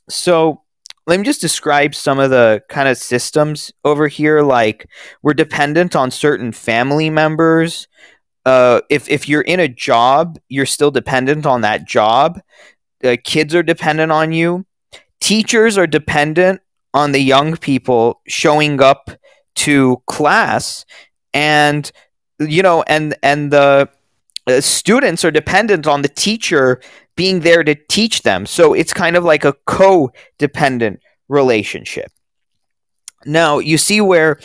So 0.09 0.62
let 1.07 1.21
me 1.21 1.25
just 1.25 1.43
describe 1.43 1.95
some 1.95 2.19
of 2.19 2.31
the 2.31 2.62
kind 2.71 2.88
of 2.88 2.97
systems 2.97 3.71
over 3.85 4.09
here. 4.09 4.40
Like 4.40 4.88
we're 5.23 5.35
dependent 5.35 5.95
on 5.95 6.11
certain 6.11 6.52
family 6.52 7.11
members. 7.11 7.88
Uh, 8.47 8.81
if 8.88 9.07
if 9.11 9.29
you're 9.29 9.43
in 9.43 9.61
a 9.61 9.69
job, 9.69 10.38
you're 10.49 10.64
still 10.64 10.90
dependent 10.90 11.45
on 11.45 11.61
that 11.61 11.87
job. 11.87 12.40
Uh, 13.05 13.17
kids 13.23 13.55
are 13.55 13.62
dependent 13.62 14.11
on 14.11 14.33
you. 14.33 14.64
Teachers 15.21 15.76
are 15.76 15.87
dependent 15.87 16.62
on 16.95 17.12
the 17.12 17.21
young 17.21 17.55
people 17.59 18.23
showing 18.26 18.81
up 18.81 19.11
to 19.57 20.02
class, 20.07 20.87
and 21.35 21.93
you 22.38 22.62
know, 22.62 22.83
and 22.87 23.14
and 23.23 23.52
the 23.52 23.90
uh, 24.50 24.61
students 24.61 25.25
are 25.25 25.30
dependent 25.30 25.87
on 25.87 26.02
the 26.02 26.09
teacher 26.09 26.80
being 27.16 27.40
there 27.40 27.62
to 27.62 27.75
teach 27.88 28.23
them. 28.23 28.47
So 28.47 28.75
it's 28.75 28.92
kind 28.92 29.16
of 29.16 29.25
like 29.25 29.45
a 29.45 29.54
co-dependent 29.66 31.00
relationship. 31.28 32.11
Now, 33.26 33.59
you 33.59 33.78
see 33.78 34.00
where 34.00 34.38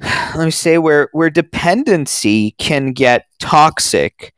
let 0.34 0.44
me 0.44 0.50
say 0.50 0.78
where 0.78 1.08
where 1.12 1.30
dependency 1.30 2.52
can 2.52 2.92
get 2.92 3.26
toxic 3.38 4.34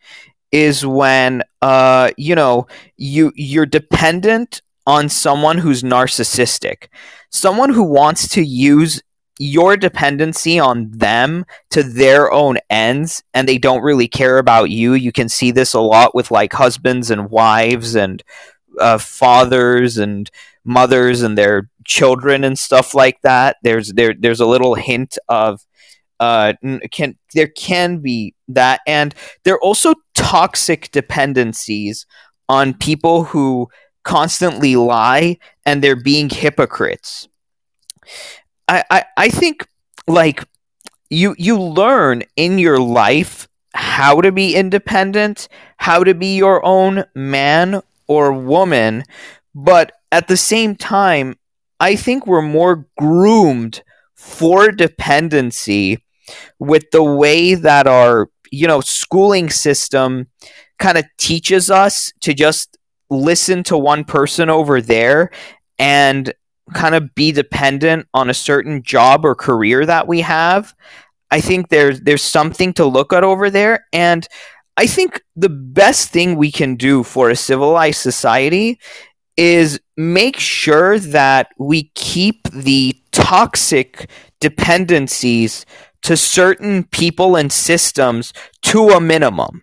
is 0.50 0.84
when 0.84 1.42
uh 1.62 2.10
you 2.16 2.34
know 2.34 2.66
you 2.96 3.32
you're 3.36 3.66
dependent 3.66 4.60
on 4.86 5.08
someone 5.08 5.58
who's 5.58 5.82
narcissistic 5.82 6.88
someone 7.30 7.72
who 7.72 7.84
wants 7.84 8.28
to 8.28 8.42
use 8.42 9.00
your 9.42 9.76
dependency 9.76 10.60
on 10.60 10.88
them 10.92 11.44
to 11.68 11.82
their 11.82 12.30
own 12.30 12.58
ends 12.70 13.24
and 13.34 13.48
they 13.48 13.58
don't 13.58 13.82
really 13.82 14.06
care 14.06 14.38
about 14.38 14.70
you. 14.70 14.94
You 14.94 15.10
can 15.10 15.28
see 15.28 15.50
this 15.50 15.74
a 15.74 15.80
lot 15.80 16.14
with 16.14 16.30
like 16.30 16.52
husbands 16.52 17.10
and 17.10 17.28
wives 17.28 17.96
and 17.96 18.22
uh, 18.78 18.98
fathers 18.98 19.98
and 19.98 20.30
mothers 20.64 21.22
and 21.22 21.36
their 21.36 21.68
children 21.84 22.44
and 22.44 22.56
stuff 22.56 22.94
like 22.94 23.20
that. 23.22 23.56
There's 23.64 23.92
there 23.94 24.14
there's 24.16 24.38
a 24.38 24.46
little 24.46 24.76
hint 24.76 25.18
of 25.28 25.66
uh 26.20 26.52
can 26.92 27.18
there 27.34 27.48
can 27.48 27.98
be 27.98 28.36
that 28.46 28.80
and 28.86 29.12
there 29.42 29.54
are 29.54 29.62
also 29.62 29.94
toxic 30.14 30.92
dependencies 30.92 32.06
on 32.48 32.74
people 32.74 33.24
who 33.24 33.68
constantly 34.04 34.76
lie 34.76 35.38
and 35.66 35.82
they're 35.82 35.96
being 35.96 36.30
hypocrites 36.30 37.28
I, 38.68 38.84
I, 38.90 39.04
I 39.16 39.28
think 39.28 39.66
like 40.06 40.44
you 41.10 41.34
you 41.38 41.60
learn 41.60 42.22
in 42.36 42.58
your 42.58 42.78
life 42.78 43.48
how 43.74 44.20
to 44.20 44.32
be 44.32 44.54
independent, 44.54 45.48
how 45.78 46.04
to 46.04 46.14
be 46.14 46.36
your 46.36 46.64
own 46.64 47.04
man 47.14 47.82
or 48.06 48.32
woman, 48.32 49.04
but 49.54 49.92
at 50.10 50.28
the 50.28 50.36
same 50.36 50.76
time, 50.76 51.36
I 51.80 51.96
think 51.96 52.26
we're 52.26 52.42
more 52.42 52.86
groomed 52.98 53.82
for 54.14 54.70
dependency 54.70 55.98
with 56.58 56.90
the 56.92 57.02
way 57.02 57.54
that 57.54 57.86
our 57.86 58.28
you 58.50 58.66
know 58.66 58.80
schooling 58.80 59.50
system 59.50 60.28
kind 60.78 60.98
of 60.98 61.04
teaches 61.18 61.70
us 61.70 62.12
to 62.20 62.34
just 62.34 62.76
listen 63.10 63.62
to 63.64 63.76
one 63.76 64.04
person 64.04 64.48
over 64.48 64.80
there 64.80 65.30
and 65.78 66.32
kind 66.74 66.94
of 66.94 67.14
be 67.14 67.32
dependent 67.32 68.06
on 68.14 68.30
a 68.30 68.34
certain 68.34 68.82
job 68.82 69.24
or 69.24 69.34
career 69.34 69.84
that 69.86 70.06
we 70.06 70.20
have. 70.20 70.74
I 71.30 71.40
think 71.40 71.68
there's 71.68 72.00
there's 72.00 72.22
something 72.22 72.72
to 72.74 72.84
look 72.84 73.12
at 73.12 73.24
over 73.24 73.50
there 73.50 73.86
and 73.92 74.26
I 74.76 74.86
think 74.86 75.22
the 75.36 75.50
best 75.50 76.10
thing 76.10 76.36
we 76.36 76.50
can 76.50 76.76
do 76.76 77.02
for 77.02 77.30
a 77.30 77.36
civilized 77.36 78.00
society 78.00 78.80
is 79.36 79.80
make 79.96 80.38
sure 80.38 80.98
that 80.98 81.48
we 81.58 81.90
keep 81.94 82.48
the 82.50 82.96
toxic 83.12 84.10
dependencies 84.40 85.66
to 86.02 86.16
certain 86.16 86.84
people 86.84 87.36
and 87.36 87.52
systems 87.52 88.32
to 88.62 88.88
a 88.88 89.00
minimum. 89.00 89.62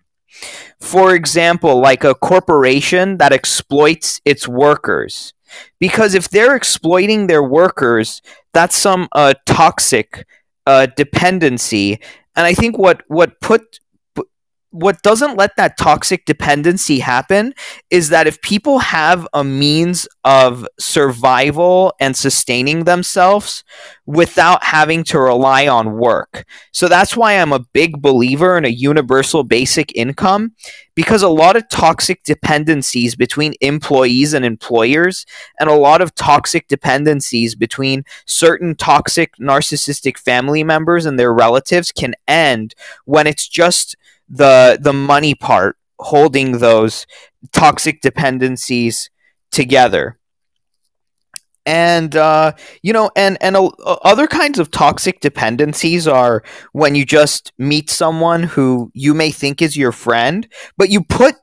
For 0.80 1.14
example, 1.14 1.80
like 1.80 2.04
a 2.04 2.16
corporation 2.16 3.18
that 3.18 3.34
exploits 3.34 4.22
its 4.24 4.48
workers. 4.48 5.34
Because 5.80 6.16
if 6.16 6.30
they're 6.30 6.56
exploiting 6.56 7.28
their 7.28 7.44
workers, 7.44 8.22
that's 8.54 8.78
some 8.78 9.08
uh, 9.12 9.34
toxic 9.46 10.26
uh, 10.66 10.88
dependency. 10.96 12.00
And 12.36 12.46
I 12.46 12.54
think 12.54 12.78
what, 12.78 13.04
what 13.08 13.40
put 13.42 13.80
what 14.72 15.02
doesn't 15.02 15.36
let 15.36 15.56
that 15.58 15.78
toxic 15.78 16.26
dependency 16.26 17.00
happen 17.00 17.54
is 17.90 18.10
that 18.10 18.28
if 18.28 18.40
people 18.42 18.80
have 18.80 19.28
a 19.34 19.44
means 19.44 20.08
of 20.24 20.68
survival 20.80 21.94
and 22.00 22.16
sustaining 22.16 22.84
themselves 22.84 23.64
without 24.06 24.64
having 24.64 25.04
to 25.04 25.20
rely 25.20 25.68
on 25.68 25.98
work. 25.98 26.46
So 26.72 26.88
that's 26.88 27.18
why 27.18 27.34
I'm 27.34 27.54
a 27.54 27.66
big 27.74 28.02
believer 28.02 28.58
in 28.58 28.66
a 28.66 28.70
universal 28.70 29.44
basic 29.44 29.96
income 29.96 30.54
because 30.94 31.24
a 31.24 31.30
lot 31.30 31.56
of 31.56 31.68
toxic 31.70 32.24
dependencies 32.24 33.16
between 33.16 33.56
employees 33.62 34.34
and 34.34 34.46
employers 34.46 35.26
and 35.60 35.70
a 35.70 35.76
lot 35.76 36.02
of 36.02 36.14
toxic 36.14 36.68
dependencies 36.68 37.56
between 37.56 38.04
certain 38.26 38.76
toxic 38.76 39.34
narcissistic 39.38 40.18
family 40.18 40.64
members 40.64 41.06
and 41.06 41.18
their 41.18 41.34
relatives 41.34 41.92
can 41.92 42.14
end 42.28 42.76
when 43.06 43.26
it's 43.26 43.48
just 43.48 43.96
the 44.30 44.78
the 44.82 44.94
money 44.94 45.36
part 45.36 45.78
holding 46.00 46.60
those 46.60 47.06
toxic 47.52 48.02
dependencies 48.02 49.10
together. 49.52 50.18
And 51.66 52.16
uh, 52.16 52.54
you 52.82 52.94
know 52.94 53.12
and 53.16 53.38
and 53.42 53.56
uh, 53.56 53.68
other 53.86 54.28
kinds 54.28 54.60
of 54.60 54.72
toxic 54.72 55.20
dependencies 55.20 56.08
are 56.08 56.44
when 56.72 56.96
you 56.96 57.06
just 57.06 57.52
meet 57.58 57.90
someone 57.90 58.44
who 58.44 58.92
you 58.94 59.14
may 59.14 59.30
think 59.30 59.62
is 59.62 59.78
your 59.78 59.92
friend 59.92 60.48
but 60.78 60.90
you 60.90 61.04
put 61.04 61.36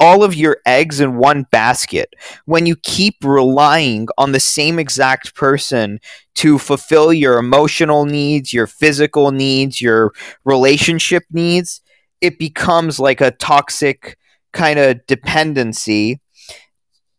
all 0.00 0.24
of 0.24 0.34
your 0.34 0.58
eggs 0.66 1.00
in 1.00 1.16
one 1.16 1.46
basket. 1.50 2.14
When 2.44 2.66
you 2.66 2.76
keep 2.76 3.16
relying 3.22 4.08
on 4.18 4.32
the 4.32 4.40
same 4.40 4.78
exact 4.78 5.34
person 5.34 6.00
to 6.36 6.58
fulfill 6.58 7.12
your 7.12 7.38
emotional 7.38 8.04
needs 8.06 8.52
your 8.52 8.66
physical 8.66 9.30
needs 9.30 9.80
your 9.80 10.12
relationship 10.44 11.24
needs 11.30 11.80
it 12.20 12.38
becomes 12.38 12.98
like 12.98 13.20
a 13.20 13.30
toxic 13.32 14.16
kind 14.52 14.78
of 14.78 15.04
dependency. 15.06 16.20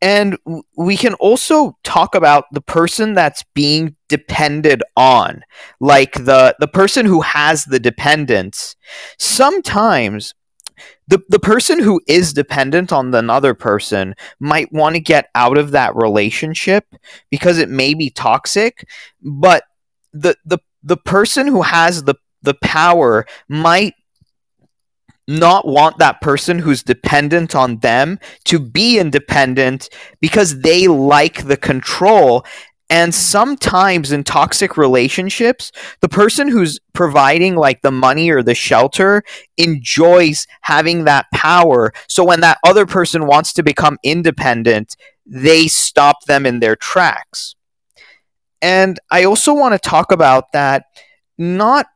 And 0.03 0.37
we 0.75 0.97
can 0.97 1.13
also 1.15 1.77
talk 1.83 2.15
about 2.15 2.45
the 2.51 2.61
person 2.61 3.13
that's 3.13 3.43
being 3.53 3.95
depended 4.09 4.81
on, 4.97 5.43
like 5.79 6.13
the, 6.13 6.55
the 6.59 6.67
person 6.67 7.05
who 7.05 7.21
has 7.21 7.65
the 7.65 7.79
dependence. 7.79 8.75
Sometimes 9.19 10.33
the, 11.07 11.21
the 11.29 11.39
person 11.39 11.77
who 11.77 12.01
is 12.07 12.33
dependent 12.33 12.91
on 12.91 13.13
another 13.13 13.53
person 13.53 14.15
might 14.39 14.71
want 14.73 14.95
to 14.95 15.01
get 15.01 15.29
out 15.35 15.57
of 15.57 15.71
that 15.71 15.95
relationship 15.95 16.85
because 17.29 17.59
it 17.59 17.69
may 17.69 17.93
be 17.93 18.09
toxic, 18.09 18.87
but 19.21 19.63
the, 20.13 20.35
the, 20.45 20.57
the 20.81 20.97
person 20.97 21.45
who 21.45 21.61
has 21.61 22.05
the, 22.05 22.15
the 22.41 22.55
power 22.55 23.25
might 23.47 23.93
not 25.27 25.67
want 25.67 25.97
that 25.99 26.21
person 26.21 26.59
who's 26.59 26.83
dependent 26.83 27.55
on 27.55 27.77
them 27.77 28.19
to 28.45 28.59
be 28.59 28.99
independent 28.99 29.89
because 30.19 30.61
they 30.61 30.87
like 30.87 31.47
the 31.47 31.57
control. 31.57 32.45
And 32.89 33.15
sometimes 33.15 34.11
in 34.11 34.25
toxic 34.25 34.75
relationships, 34.75 35.71
the 36.01 36.09
person 36.09 36.49
who's 36.49 36.79
providing 36.93 37.55
like 37.55 37.81
the 37.81 37.91
money 37.91 38.29
or 38.29 38.43
the 38.43 38.55
shelter 38.55 39.23
enjoys 39.57 40.45
having 40.61 41.05
that 41.05 41.27
power. 41.33 41.93
So 42.09 42.25
when 42.25 42.41
that 42.41 42.57
other 42.65 42.85
person 42.85 43.27
wants 43.27 43.53
to 43.53 43.63
become 43.63 43.97
independent, 44.03 44.97
they 45.25 45.67
stop 45.67 46.25
them 46.25 46.45
in 46.45 46.59
their 46.59 46.75
tracks. 46.75 47.55
And 48.61 48.99
I 49.09 49.23
also 49.23 49.53
want 49.53 49.73
to 49.73 49.89
talk 49.89 50.11
about 50.11 50.51
that 50.51 50.85
not 51.37 51.87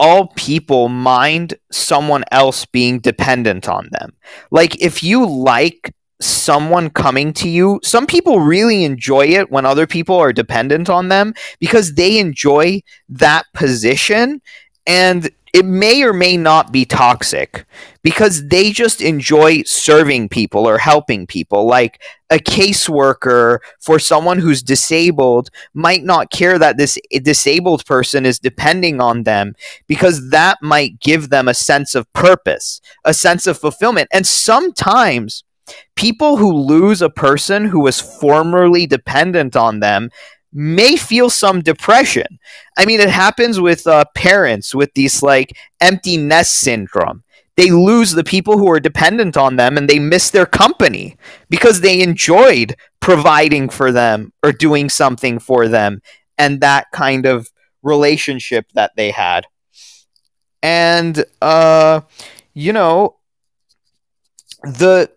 all 0.00 0.28
people 0.36 0.88
mind 0.88 1.54
someone 1.72 2.24
else 2.30 2.64
being 2.66 3.00
dependent 3.00 3.68
on 3.68 3.88
them. 3.92 4.12
Like 4.50 4.80
if 4.80 5.02
you 5.02 5.26
like 5.26 5.94
someone 6.20 6.90
coming 6.90 7.32
to 7.32 7.48
you, 7.48 7.80
some 7.82 8.06
people 8.06 8.40
really 8.40 8.84
enjoy 8.84 9.26
it 9.26 9.50
when 9.50 9.66
other 9.66 9.86
people 9.86 10.16
are 10.16 10.32
dependent 10.32 10.88
on 10.90 11.08
them 11.08 11.34
because 11.60 11.94
they 11.94 12.18
enjoy 12.18 12.80
that 13.08 13.46
position 13.54 14.40
and 14.88 15.30
it 15.52 15.64
may 15.64 16.02
or 16.02 16.12
may 16.12 16.36
not 16.36 16.72
be 16.72 16.84
toxic 16.84 17.66
because 18.02 18.48
they 18.48 18.70
just 18.70 19.00
enjoy 19.00 19.62
serving 19.62 20.28
people 20.28 20.66
or 20.66 20.78
helping 20.78 21.26
people. 21.26 21.66
Like 21.66 22.00
a 22.30 22.36
caseworker 22.38 23.58
for 23.80 23.98
someone 23.98 24.38
who's 24.38 24.62
disabled 24.62 25.50
might 25.74 26.04
not 26.04 26.30
care 26.30 26.58
that 26.58 26.76
this 26.76 26.98
disabled 27.22 27.84
person 27.86 28.26
is 28.26 28.38
depending 28.38 29.00
on 29.00 29.22
them 29.22 29.54
because 29.86 30.30
that 30.30 30.58
might 30.62 31.00
give 31.00 31.28
them 31.28 31.48
a 31.48 31.54
sense 31.54 31.94
of 31.94 32.10
purpose, 32.12 32.80
a 33.04 33.14
sense 33.14 33.46
of 33.46 33.58
fulfillment. 33.58 34.08
And 34.12 34.26
sometimes 34.26 35.44
people 35.96 36.36
who 36.38 36.52
lose 36.52 37.02
a 37.02 37.10
person 37.10 37.66
who 37.66 37.80
was 37.80 38.00
formerly 38.00 38.86
dependent 38.86 39.56
on 39.56 39.80
them 39.80 40.10
may 40.52 40.96
feel 40.96 41.30
some 41.30 41.60
depression. 41.60 42.38
I 42.76 42.86
mean, 42.86 43.00
it 43.00 43.10
happens 43.10 43.60
with 43.60 43.86
uh, 43.86 44.04
parents 44.14 44.74
with 44.74 44.94
these 44.94 45.22
like 45.22 45.56
empty 45.80 46.16
nest 46.16 46.54
syndrome. 46.56 47.24
They 47.56 47.70
lose 47.70 48.12
the 48.12 48.24
people 48.24 48.56
who 48.56 48.70
are 48.70 48.78
dependent 48.80 49.36
on 49.36 49.56
them 49.56 49.76
and 49.76 49.88
they 49.88 49.98
miss 49.98 50.30
their 50.30 50.46
company 50.46 51.16
because 51.50 51.80
they 51.80 52.00
enjoyed 52.02 52.76
providing 53.00 53.68
for 53.68 53.90
them 53.90 54.32
or 54.44 54.52
doing 54.52 54.88
something 54.88 55.40
for 55.40 55.66
them 55.66 56.00
and 56.38 56.60
that 56.60 56.86
kind 56.92 57.26
of 57.26 57.50
relationship 57.82 58.66
that 58.74 58.92
they 58.96 59.10
had. 59.10 59.46
And, 60.62 61.24
uh, 61.42 62.02
you 62.54 62.72
know, 62.72 63.16
the 64.62 65.10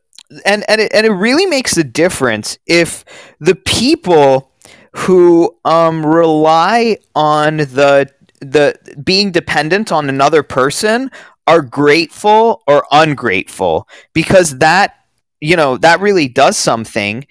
and 0.45 0.63
and 0.69 0.81
it, 0.81 0.93
and 0.93 1.05
it 1.05 1.11
really 1.11 1.45
makes 1.45 1.77
a 1.77 1.83
difference 1.83 2.57
if 2.65 3.03
the 3.39 3.55
people 3.55 4.50
who 4.93 5.55
um, 5.65 6.05
rely 6.05 6.97
on 7.15 7.57
the 7.57 8.09
the 8.39 8.75
being 9.03 9.31
dependent 9.31 9.91
on 9.91 10.09
another 10.09 10.43
person 10.43 11.11
are 11.47 11.61
grateful 11.61 12.63
or 12.67 12.85
ungrateful 12.91 13.87
because 14.13 14.57
that 14.57 14.95
you 15.39 15.55
know 15.55 15.77
that 15.77 15.99
really 15.99 16.27
does 16.27 16.57
something. 16.57 17.25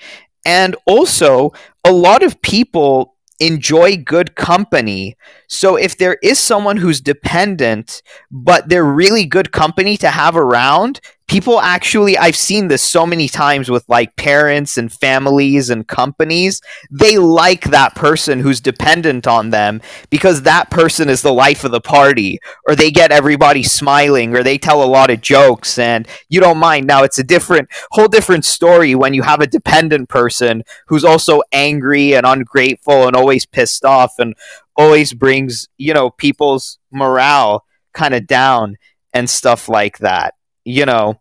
And 0.44 0.74
also 0.86 1.52
a 1.84 1.92
lot 1.92 2.22
of 2.22 2.40
people 2.40 3.16
enjoy 3.40 3.96
good 3.96 4.36
company. 4.36 5.16
So 5.48 5.76
if 5.76 5.96
there 5.96 6.18
is 6.22 6.38
someone 6.38 6.76
who's 6.76 7.00
dependent 7.00 8.02
but 8.30 8.68
they're 8.68 8.84
really 8.84 9.24
good 9.24 9.52
company 9.52 9.96
to 9.98 10.10
have 10.10 10.36
around 10.36 11.00
people 11.30 11.60
actually 11.60 12.18
I've 12.18 12.34
seen 12.34 12.66
this 12.66 12.82
so 12.82 13.06
many 13.06 13.28
times 13.28 13.70
with 13.70 13.88
like 13.88 14.16
parents 14.16 14.76
and 14.76 14.92
families 14.92 15.70
and 15.70 15.86
companies. 15.86 16.60
They 16.90 17.18
like 17.18 17.70
that 17.70 17.94
person 17.94 18.40
who's 18.40 18.60
dependent 18.60 19.28
on 19.28 19.50
them 19.50 19.80
because 20.10 20.42
that 20.42 20.70
person 20.70 21.08
is 21.08 21.22
the 21.22 21.32
life 21.32 21.62
of 21.62 21.70
the 21.70 21.80
party 21.80 22.40
or 22.66 22.74
they 22.74 22.90
get 22.90 23.12
everybody 23.12 23.62
smiling 23.62 24.34
or 24.34 24.42
they 24.42 24.58
tell 24.58 24.82
a 24.82 24.90
lot 24.90 25.08
of 25.08 25.20
jokes 25.20 25.78
and 25.78 26.08
you 26.28 26.40
don't 26.40 26.58
mind. 26.58 26.88
Now 26.88 27.04
it's 27.04 27.20
a 27.20 27.24
different 27.24 27.68
whole 27.92 28.08
different 28.08 28.44
story 28.44 28.96
when 28.96 29.14
you 29.14 29.22
have 29.22 29.40
a 29.40 29.46
dependent 29.46 30.08
person 30.08 30.64
who's 30.88 31.04
also 31.04 31.42
angry 31.52 32.12
and 32.12 32.26
ungrateful 32.26 33.06
and 33.06 33.14
always 33.14 33.46
pissed 33.46 33.84
off 33.84 34.18
and 34.18 34.34
always 34.76 35.14
brings, 35.14 35.68
you 35.78 35.94
know, 35.94 36.10
people's 36.10 36.80
morale 36.90 37.64
kind 37.94 38.14
of 38.14 38.26
down 38.26 38.78
and 39.14 39.30
stuff 39.30 39.68
like 39.68 39.98
that 39.98 40.34
you 40.64 40.86
know, 40.86 41.19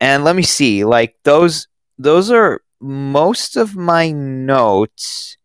and 0.00 0.24
let 0.24 0.36
me 0.36 0.42
see, 0.42 0.84
like 0.84 1.16
those 1.24 1.68
those 1.98 2.30
are 2.30 2.62
most 2.80 3.56
of 3.56 3.76
my 3.76 4.10
notes. 4.10 5.36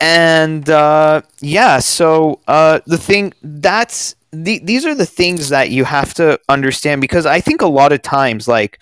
And 0.00 0.68
uh, 0.68 1.22
yeah, 1.40 1.78
so 1.78 2.40
uh, 2.48 2.80
the 2.86 2.98
thing 2.98 3.32
that's 3.42 4.16
the, 4.32 4.58
these 4.64 4.84
are 4.84 4.94
the 4.94 5.06
things 5.06 5.50
that 5.50 5.70
you 5.70 5.84
have 5.84 6.12
to 6.14 6.38
understand 6.48 7.00
because 7.00 7.24
I 7.24 7.40
think 7.40 7.62
a 7.62 7.66
lot 7.66 7.92
of 7.92 8.02
times, 8.02 8.48
like, 8.48 8.80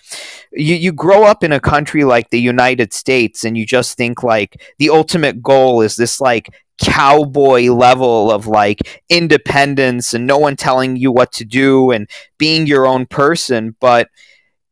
you, 0.51 0.75
you 0.75 0.91
grow 0.91 1.23
up 1.23 1.43
in 1.43 1.51
a 1.51 1.59
country 1.59 2.03
like 2.03 2.29
the 2.29 2.41
United 2.41 2.93
States 2.93 3.43
and 3.43 3.57
you 3.57 3.65
just 3.65 3.95
think 3.97 4.23
like 4.23 4.61
the 4.79 4.89
ultimate 4.89 5.41
goal 5.41 5.81
is 5.81 5.95
this 5.95 6.19
like 6.19 6.49
cowboy 6.81 7.71
level 7.71 8.31
of 8.31 8.47
like 8.47 9.01
independence 9.09 10.13
and 10.13 10.25
no 10.25 10.37
one 10.37 10.55
telling 10.55 10.95
you 10.95 11.11
what 11.11 11.31
to 11.33 11.45
do 11.45 11.91
and 11.91 12.09
being 12.37 12.65
your 12.65 12.85
own 12.87 13.05
person. 13.05 13.75
But 13.79 14.09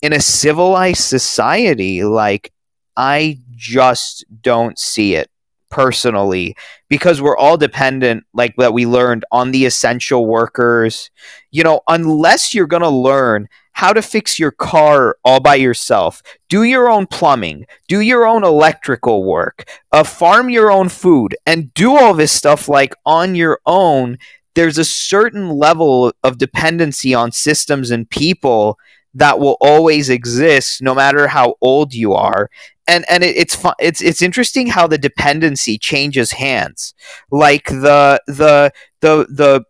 in 0.01 0.13
a 0.13 0.19
civilized 0.19 1.01
society, 1.01 2.03
like, 2.03 2.51
I 2.97 3.39
just 3.55 4.25
don't 4.41 4.77
see 4.77 5.15
it 5.15 5.29
personally 5.69 6.55
because 6.89 7.21
we're 7.21 7.37
all 7.37 7.57
dependent 7.57 8.25
like 8.33 8.53
that 8.57 8.73
we 8.73 8.85
learned 8.85 9.23
on 9.31 9.51
the 9.51 9.65
essential 9.65 10.25
workers. 10.25 11.09
You 11.49 11.63
know 11.63 11.81
unless 11.87 12.53
you're 12.53 12.67
going 12.67 12.83
to 12.83 12.89
learn 12.89 13.47
how 13.73 13.93
to 13.93 14.01
fix 14.01 14.37
your 14.37 14.51
car 14.51 15.17
all 15.23 15.39
by 15.39 15.55
yourself 15.55 16.21
do 16.49 16.63
your 16.63 16.89
own 16.89 17.07
plumbing 17.07 17.65
do 17.87 18.01
your 18.01 18.27
own 18.27 18.43
electrical 18.43 19.23
work 19.23 19.63
uh, 19.93 20.03
farm 20.03 20.49
your 20.49 20.69
own 20.69 20.89
food 20.89 21.35
and 21.45 21.73
do 21.73 21.95
all 21.97 22.13
this 22.13 22.31
stuff 22.33 22.67
like 22.67 22.93
on 23.05 23.33
your 23.33 23.59
own 23.65 24.17
there's 24.55 24.77
a 24.77 24.85
certain 24.85 25.49
level 25.49 26.11
of 26.23 26.37
dependency 26.37 27.13
on 27.13 27.31
systems 27.31 27.91
and 27.91 28.09
people 28.09 28.77
that 29.13 29.39
will 29.39 29.57
always 29.61 30.09
exist 30.09 30.81
no 30.81 30.95
matter 30.95 31.27
how 31.27 31.55
old 31.61 31.93
you 31.93 32.13
are. 32.13 32.49
And 32.87 33.05
and 33.09 33.23
it, 33.23 33.35
it's 33.35 33.55
fun, 33.55 33.75
it's 33.79 34.01
it's 34.01 34.21
interesting 34.21 34.67
how 34.67 34.87
the 34.87 34.97
dependency 34.97 35.77
changes 35.77 36.31
hands. 36.31 36.93
Like 37.29 37.65
the 37.67 38.21
the 38.27 38.71
the 39.01 39.27
the 39.29 39.63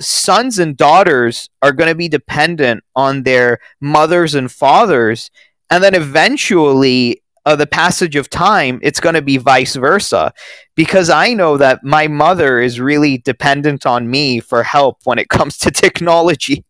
sons 0.00 0.58
and 0.58 0.76
daughters 0.76 1.48
are 1.62 1.72
going 1.72 1.88
to 1.88 1.94
be 1.94 2.08
dependent 2.08 2.82
on 2.96 3.22
their 3.22 3.60
mothers 3.80 4.34
and 4.34 4.50
fathers 4.50 5.30
and 5.70 5.84
then 5.84 5.94
eventually 5.94 7.22
uh, 7.46 7.54
the 7.54 7.66
passage 7.66 8.16
of 8.16 8.28
time 8.28 8.80
it's 8.82 8.98
going 8.98 9.14
to 9.14 9.22
be 9.22 9.36
vice 9.36 9.76
versa. 9.76 10.32
Because 10.74 11.10
i 11.10 11.32
know 11.32 11.56
that 11.56 11.84
my 11.84 12.08
mother 12.08 12.60
is 12.60 12.80
really 12.80 13.18
dependent 13.18 13.86
on 13.86 14.10
me 14.10 14.40
for 14.40 14.64
help 14.64 14.98
when 15.04 15.18
it 15.18 15.28
comes 15.28 15.56
to 15.58 15.70
technology 15.86 16.64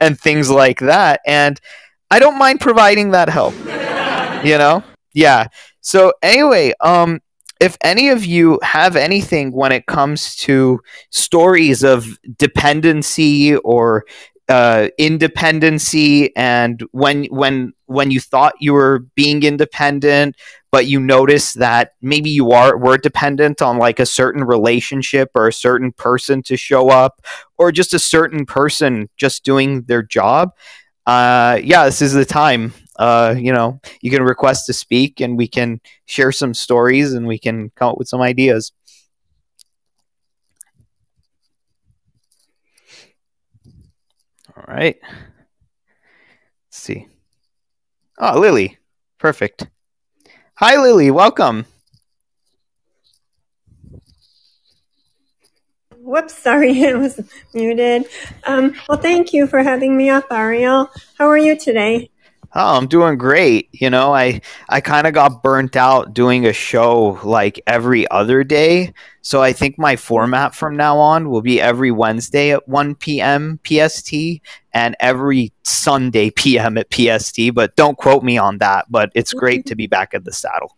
and 0.00 0.18
things 0.18 0.50
like 0.50 0.80
that 0.80 1.20
and 1.26 1.60
i 2.10 2.18
don't 2.18 2.38
mind 2.38 2.60
providing 2.60 3.10
that 3.10 3.28
help 3.28 3.54
you 4.44 4.58
know 4.58 4.82
yeah. 5.16 5.46
So 5.80 6.12
anyway, 6.22 6.74
um, 6.82 7.20
if 7.58 7.78
any 7.82 8.10
of 8.10 8.26
you 8.26 8.60
have 8.62 8.96
anything 8.96 9.50
when 9.50 9.72
it 9.72 9.86
comes 9.86 10.36
to 10.36 10.80
stories 11.10 11.82
of 11.82 12.18
dependency 12.36 13.56
or 13.56 14.04
uh, 14.48 14.88
independency, 14.98 16.34
and 16.36 16.82
when 16.92 17.24
when 17.26 17.72
when 17.86 18.10
you 18.10 18.20
thought 18.20 18.54
you 18.60 18.72
were 18.72 19.00
being 19.14 19.42
independent, 19.42 20.36
but 20.70 20.86
you 20.86 21.00
notice 21.00 21.54
that 21.54 21.92
maybe 22.00 22.30
you 22.30 22.52
are 22.52 22.76
were 22.76 22.98
dependent 22.98 23.60
on 23.60 23.78
like 23.78 23.98
a 23.98 24.06
certain 24.06 24.44
relationship 24.44 25.30
or 25.34 25.48
a 25.48 25.52
certain 25.52 25.92
person 25.92 26.42
to 26.44 26.56
show 26.56 26.90
up, 26.90 27.22
or 27.58 27.72
just 27.72 27.94
a 27.94 27.98
certain 27.98 28.46
person 28.46 29.08
just 29.16 29.44
doing 29.44 29.82
their 29.82 30.02
job. 30.02 30.50
Uh, 31.06 31.60
yeah, 31.62 31.84
this 31.84 32.02
is 32.02 32.12
the 32.12 32.24
time 32.24 32.72
uh, 32.98 33.34
you 33.36 33.52
know, 33.52 33.80
you 34.00 34.10
can 34.10 34.22
request 34.22 34.66
to 34.66 34.72
speak 34.72 35.20
and 35.20 35.36
we 35.36 35.48
can 35.48 35.80
share 36.06 36.32
some 36.32 36.54
stories 36.54 37.12
and 37.12 37.26
we 37.26 37.38
can 37.38 37.70
come 37.76 37.90
up 37.90 37.98
with 37.98 38.08
some 38.08 38.20
ideas. 38.20 38.72
All 44.56 44.64
right. 44.66 44.98
Let's 45.02 46.78
see. 46.78 47.06
Oh, 48.18 48.38
Lily. 48.38 48.78
Perfect. 49.18 49.68
Hi, 50.54 50.80
Lily. 50.80 51.10
Welcome. 51.10 51.66
Whoops, 55.98 56.38
sorry, 56.38 56.70
it 56.82 56.96
was 56.96 57.20
muted. 57.52 58.06
Um, 58.44 58.74
well, 58.88 58.98
thank 58.98 59.32
you 59.32 59.46
for 59.46 59.62
having 59.62 59.96
me 59.96 60.08
up, 60.08 60.26
Ariel. 60.30 60.88
How 61.18 61.28
are 61.28 61.36
you 61.36 61.58
today? 61.58 62.10
Oh, 62.54 62.76
I'm 62.76 62.86
doing 62.86 63.18
great. 63.18 63.68
You 63.72 63.90
know, 63.90 64.14
I 64.14 64.40
I 64.68 64.80
kind 64.80 65.06
of 65.06 65.14
got 65.14 65.42
burnt 65.42 65.76
out 65.76 66.14
doing 66.14 66.46
a 66.46 66.52
show 66.52 67.18
like 67.24 67.60
every 67.66 68.08
other 68.10 68.44
day. 68.44 68.92
So 69.22 69.42
I 69.42 69.52
think 69.52 69.78
my 69.78 69.96
format 69.96 70.54
from 70.54 70.76
now 70.76 70.98
on 70.98 71.30
will 71.30 71.42
be 71.42 71.60
every 71.60 71.90
Wednesday 71.90 72.52
at 72.52 72.68
1 72.68 72.94
p.m. 72.94 73.58
PST 73.66 74.14
and 74.72 74.94
every 75.00 75.52
Sunday 75.64 76.30
PM 76.30 76.78
at 76.78 76.92
PST, 76.92 77.52
but 77.52 77.74
don't 77.74 77.98
quote 77.98 78.22
me 78.22 78.38
on 78.38 78.58
that, 78.58 78.86
but 78.88 79.10
it's 79.14 79.32
great 79.32 79.66
to 79.66 79.74
be 79.74 79.88
back 79.88 80.14
at 80.14 80.24
the 80.24 80.32
saddle. 80.32 80.76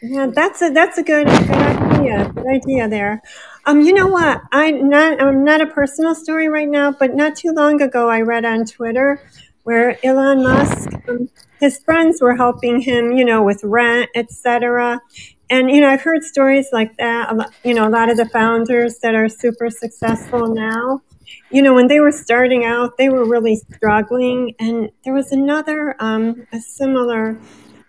Yeah, 0.00 0.28
that's 0.32 0.62
a 0.62 0.70
that's 0.70 0.96
a 0.96 1.02
good 1.02 1.26
good 1.26 1.50
idea. 1.50 2.32
Good 2.32 2.46
idea 2.46 2.88
there. 2.88 3.20
Um, 3.66 3.80
you 3.80 3.92
know 3.92 4.06
what? 4.06 4.42
I 4.52 4.70
not 4.70 5.20
I'm 5.20 5.42
not 5.42 5.60
a 5.60 5.66
personal 5.66 6.14
story 6.14 6.48
right 6.48 6.68
now, 6.68 6.92
but 6.92 7.16
not 7.16 7.34
too 7.34 7.50
long 7.50 7.82
ago 7.82 8.08
I 8.08 8.20
read 8.20 8.44
on 8.44 8.64
Twitter 8.64 9.20
where 9.68 9.98
Elon 10.02 10.42
Musk, 10.42 10.88
um, 11.10 11.28
his 11.60 11.78
friends 11.80 12.22
were 12.22 12.34
helping 12.34 12.80
him, 12.80 13.12
you 13.12 13.22
know, 13.22 13.42
with 13.42 13.62
rent, 13.62 14.08
etc. 14.14 14.98
And 15.50 15.70
you 15.70 15.82
know, 15.82 15.90
I've 15.90 16.00
heard 16.00 16.24
stories 16.24 16.68
like 16.72 16.96
that. 16.96 17.52
You 17.64 17.74
know, 17.74 17.86
a 17.86 17.90
lot 17.90 18.10
of 18.10 18.16
the 18.16 18.24
founders 18.30 19.00
that 19.00 19.14
are 19.14 19.28
super 19.28 19.68
successful 19.68 20.54
now, 20.54 21.02
you 21.50 21.60
know, 21.60 21.74
when 21.74 21.88
they 21.88 22.00
were 22.00 22.12
starting 22.12 22.64
out, 22.64 22.96
they 22.96 23.10
were 23.10 23.26
really 23.26 23.56
struggling. 23.56 24.54
And 24.58 24.90
there 25.04 25.12
was 25.12 25.32
another, 25.32 25.94
um, 25.98 26.46
a 26.50 26.60
similar 26.60 27.38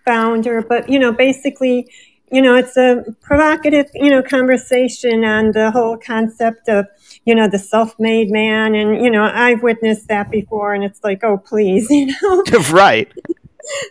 founder, 0.03 0.61
but 0.61 0.89
you 0.89 0.99
know, 0.99 1.13
basically, 1.13 1.89
you 2.29 2.41
know, 2.41 2.55
it's 2.57 2.75
a 2.75 3.05
provocative, 3.21 3.85
you 3.93 4.09
know, 4.09 4.21
conversation 4.21 5.23
on 5.23 5.53
the 5.53 5.71
whole 5.71 5.97
concept 5.97 6.67
of 6.67 6.87
you 7.29 7.35
know, 7.35 7.47
the 7.47 7.59
self-made 7.59 8.31
man. 8.31 8.73
And, 8.73 9.03
you 9.03 9.11
know, 9.11 9.23
I've 9.23 9.61
witnessed 9.61 10.07
that 10.07 10.31
before 10.31 10.73
and 10.73 10.83
it's 10.83 11.03
like, 11.03 11.23
oh, 11.23 11.37
please, 11.37 11.87
you 11.91 12.07
know? 12.07 12.43
right. 12.71 13.07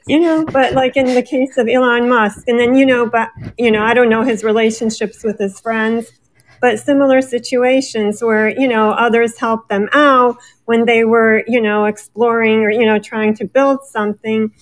you 0.09 0.18
know, 0.18 0.44
but 0.44 0.72
like 0.72 0.96
in 0.96 1.14
the 1.14 1.22
case 1.22 1.57
of 1.57 1.68
Elon 1.68 2.09
Musk, 2.09 2.48
and 2.48 2.59
then, 2.59 2.74
you 2.74 2.85
know, 2.85 3.09
but, 3.09 3.31
you 3.57 3.70
know, 3.70 3.85
I 3.85 3.94
don't 3.94 4.09
know 4.09 4.22
his 4.24 4.42
relationships 4.42 5.22
with 5.22 5.38
his 5.38 5.61
friends, 5.61 6.11
but 6.61 6.81
similar 6.81 7.22
situations 7.22 8.24
where, 8.24 8.48
you 8.48 8.66
know, 8.66 8.90
others 8.90 9.38
helped 9.38 9.68
them 9.68 9.88
out 9.92 10.38
when 10.64 10.85
they 10.85 11.05
were, 11.05 11.44
you 11.46 11.61
know, 11.61 11.85
exploring 11.85 12.64
or, 12.64 12.72
you 12.72 12.87
know, 12.87 12.98
trying 12.98 13.37
to 13.37 13.44
build 13.44 13.85
something, 13.85 14.53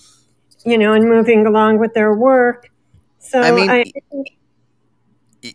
you 0.65 0.77
know, 0.77 0.93
and 0.93 1.09
moving 1.09 1.47
along 1.47 1.79
with 1.79 1.95
their 1.95 2.13
work. 2.13 2.69
So 3.17 3.41
I 3.41 3.51
mean, 3.51 3.71
I, 3.71 3.85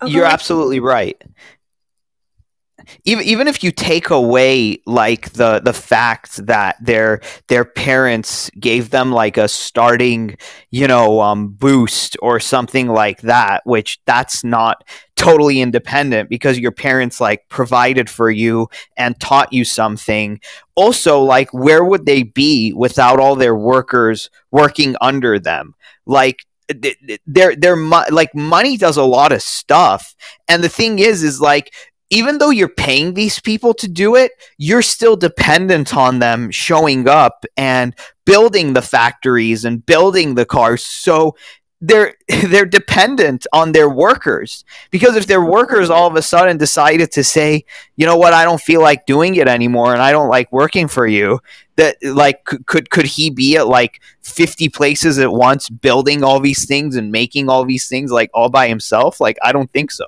you're 0.08 0.24
absolutely 0.24 0.80
right 0.80 1.22
even 3.04 3.24
even 3.24 3.48
if 3.48 3.62
you 3.62 3.70
take 3.70 4.10
away 4.10 4.80
like 4.86 5.32
the 5.32 5.60
the 5.60 5.72
fact 5.72 6.46
that 6.46 6.76
their 6.80 7.20
their 7.48 7.64
parents 7.64 8.50
gave 8.58 8.90
them 8.90 9.12
like 9.12 9.36
a 9.36 9.48
starting 9.48 10.36
you 10.70 10.86
know 10.86 11.20
um, 11.20 11.48
boost 11.48 12.16
or 12.22 12.40
something 12.40 12.88
like 12.88 13.20
that 13.22 13.62
which 13.64 14.00
that's 14.06 14.44
not 14.44 14.84
totally 15.22 15.60
independent 15.60 16.28
because 16.28 16.58
your 16.58 16.72
parents 16.72 17.20
like 17.20 17.48
provided 17.48 18.10
for 18.10 18.28
you 18.28 18.68
and 18.96 19.18
taught 19.20 19.52
you 19.52 19.64
something. 19.64 20.40
Also 20.74 21.20
like 21.20 21.52
where 21.52 21.84
would 21.84 22.06
they 22.06 22.24
be 22.24 22.72
without 22.72 23.20
all 23.20 23.36
their 23.36 23.54
workers 23.54 24.30
working 24.50 24.96
under 25.00 25.38
them? 25.38 25.74
Like 26.06 26.44
their 27.26 27.54
their 27.54 27.76
like 27.76 28.34
money 28.34 28.76
does 28.76 28.96
a 28.96 29.04
lot 29.04 29.32
of 29.32 29.42
stuff. 29.42 30.14
And 30.48 30.64
the 30.64 30.68
thing 30.68 30.98
is 30.98 31.22
is 31.22 31.40
like 31.40 31.72
even 32.12 32.36
though 32.36 32.50
you're 32.50 32.68
paying 32.68 33.14
these 33.14 33.40
people 33.40 33.72
to 33.72 33.88
do 33.88 34.16
it, 34.16 34.32
you're 34.58 34.82
still 34.82 35.16
dependent 35.16 35.96
on 35.96 36.18
them 36.18 36.50
showing 36.50 37.08
up 37.08 37.46
and 37.56 37.94
building 38.26 38.74
the 38.74 38.82
factories 38.82 39.64
and 39.64 39.84
building 39.86 40.34
the 40.34 40.44
cars. 40.44 40.84
So 40.84 41.34
they're 41.80 42.14
they're 42.44 42.66
dependent 42.66 43.46
on 43.54 43.72
their 43.72 43.88
workers 43.88 44.62
because 44.90 45.16
if 45.16 45.26
their 45.26 45.42
workers 45.42 45.88
all 45.88 46.06
of 46.06 46.14
a 46.14 46.20
sudden 46.20 46.58
decided 46.58 47.10
to 47.12 47.24
say, 47.24 47.64
you 47.96 48.04
know 48.04 48.18
what, 48.18 48.34
I 48.34 48.44
don't 48.44 48.60
feel 48.60 48.82
like 48.82 49.06
doing 49.06 49.34
it 49.36 49.48
anymore 49.48 49.94
and 49.94 50.02
I 50.02 50.12
don't 50.12 50.28
like 50.28 50.52
working 50.52 50.88
for 50.88 51.06
you, 51.06 51.40
that 51.76 51.96
like 52.04 52.44
could 52.44 52.90
could 52.90 53.06
he 53.06 53.30
be 53.30 53.56
at 53.56 53.68
like 53.68 54.02
50 54.20 54.68
places 54.68 55.18
at 55.18 55.32
once 55.32 55.70
building 55.70 56.22
all 56.22 56.40
these 56.40 56.66
things 56.66 56.94
and 56.94 57.10
making 57.10 57.48
all 57.48 57.64
these 57.64 57.88
things 57.88 58.12
like 58.12 58.28
all 58.34 58.50
by 58.50 58.68
himself? 58.68 59.18
Like 59.18 59.38
I 59.42 59.52
don't 59.52 59.70
think 59.70 59.90
so. 59.92 60.04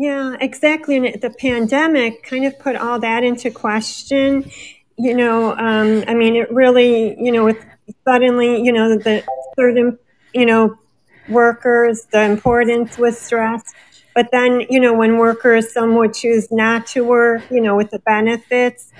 Yeah, 0.00 0.34
exactly. 0.40 0.96
And 0.96 1.20
the 1.20 1.28
pandemic 1.28 2.22
kind 2.22 2.46
of 2.46 2.58
put 2.58 2.74
all 2.74 2.98
that 3.00 3.22
into 3.22 3.50
question. 3.50 4.50
You 4.96 5.14
know, 5.14 5.52
um, 5.52 6.04
I 6.08 6.14
mean, 6.14 6.36
it 6.36 6.50
really, 6.50 7.22
you 7.22 7.30
know, 7.30 7.44
with 7.44 7.62
suddenly, 8.08 8.62
you 8.62 8.72
know, 8.72 8.96
the 8.96 9.22
certain, 9.56 9.98
you 10.32 10.46
know, 10.46 10.78
workers, 11.28 12.06
the 12.12 12.22
importance 12.22 12.96
was 12.96 13.20
stressed. 13.20 13.74
But 14.14 14.30
then 14.32 14.62
you 14.70 14.80
know 14.80 14.94
when 14.94 15.18
workers 15.18 15.70
some 15.70 15.94
would 15.96 16.14
choose 16.14 16.50
not 16.50 16.86
to 16.88 17.04
work 17.04 17.42
you 17.50 17.60
know 17.60 17.76
with 17.76 17.90
the 17.90 18.00
benefits 18.00 18.92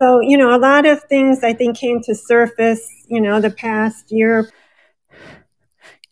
so 0.00 0.20
you 0.20 0.36
know 0.36 0.54
a 0.54 0.58
lot 0.58 0.84
of 0.84 1.02
things 1.04 1.44
i 1.44 1.52
think 1.52 1.76
came 1.78 2.02
to 2.02 2.14
surface 2.14 2.86
you 3.06 3.20
know 3.20 3.40
the 3.40 3.50
past 3.50 4.10
year 4.10 4.50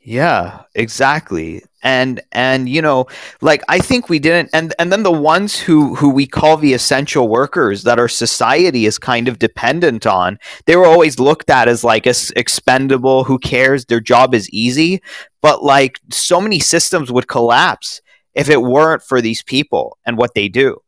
yeah 0.00 0.62
exactly 0.76 1.64
and 1.86 2.20
and 2.32 2.68
you 2.68 2.82
know 2.82 3.06
like 3.40 3.62
i 3.68 3.78
think 3.78 4.08
we 4.08 4.18
didn't 4.18 4.50
and 4.52 4.74
and 4.78 4.92
then 4.92 5.04
the 5.04 5.12
ones 5.12 5.58
who 5.58 5.94
who 5.94 6.10
we 6.10 6.26
call 6.26 6.56
the 6.56 6.74
essential 6.74 7.28
workers 7.28 7.84
that 7.84 7.98
our 7.98 8.08
society 8.08 8.84
is 8.86 8.98
kind 8.98 9.28
of 9.28 9.38
dependent 9.38 10.06
on 10.06 10.38
they 10.66 10.76
were 10.76 10.86
always 10.86 11.18
looked 11.18 11.48
at 11.48 11.68
as 11.68 11.84
like 11.84 12.06
as 12.06 12.32
expendable 12.36 13.24
who 13.24 13.38
cares 13.38 13.84
their 13.84 14.00
job 14.00 14.34
is 14.34 14.50
easy. 14.50 15.00
But 15.40 15.62
like 15.62 16.00
so 16.10 16.40
many 16.40 16.58
systems 16.58 17.12
would 17.12 17.28
collapse 17.28 18.00
if 18.34 18.50
it 18.50 18.60
weren't 18.60 19.02
for 19.02 19.20
these 19.20 19.42
people 19.42 19.98
and 20.04 20.16
what 20.16 20.34
they 20.34 20.48
do. 20.48 20.80